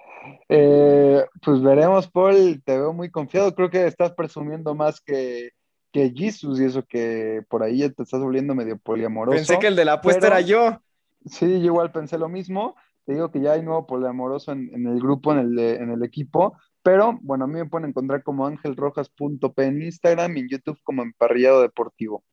[0.50, 3.54] eh, pues veremos, Paul, te veo muy confiado.
[3.56, 5.52] Creo que estás presumiendo más que,
[5.92, 9.38] que Jesus y eso que por ahí ya te estás volviendo medio poliamoroso.
[9.38, 10.36] Pensé que el de la apuesta pero...
[10.36, 10.82] era yo.
[11.26, 12.76] Sí, yo igual pensé lo mismo.
[13.06, 15.92] Te digo que ya hay nuevo poliamoroso en, en el grupo, en el, de, en
[15.92, 20.50] el equipo pero bueno, a mí me pueden encontrar como angelrojas.p en Instagram y en
[20.50, 22.24] YouTube como Emparrillado Deportivo.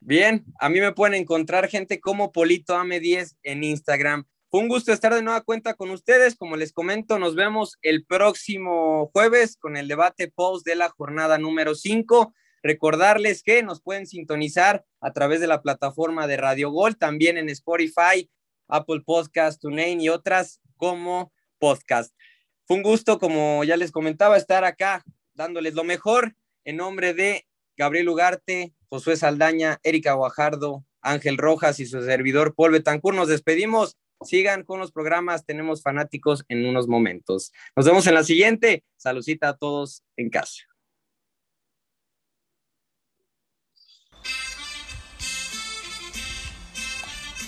[0.00, 4.24] Bien, a mí me pueden encontrar gente como Polito Ame10 en Instagram.
[4.50, 6.34] Fue un gusto estar de nueva cuenta con ustedes.
[6.34, 11.38] Como les comento, nos vemos el próximo jueves con el debate post de la jornada
[11.38, 12.34] número 5.
[12.60, 17.48] Recordarles que nos pueden sintonizar a través de la plataforma de Radio Gol, también en
[17.48, 18.28] Spotify,
[18.66, 22.12] Apple Podcast, TuneIn y otras como podcast.
[22.64, 26.34] Fue un gusto, como ya les comentaba, estar acá dándoles lo mejor
[26.64, 27.46] en nombre de
[27.76, 33.16] Gabriel Ugarte, Josué Saldaña, Erika Guajardo, Ángel Rojas y su servidor Paul Betancourt.
[33.16, 33.96] Nos despedimos.
[34.22, 37.52] Sigan con los programas, tenemos fanáticos en unos momentos.
[37.76, 38.84] Nos vemos en la siguiente.
[38.96, 40.64] Saludcita a todos en casa.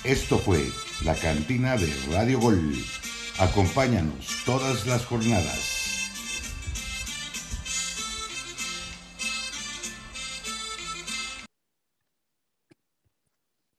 [0.05, 0.59] Esto fue
[1.05, 2.75] la cantina de Radio Gol.
[3.39, 5.82] Acompáñanos todas las jornadas.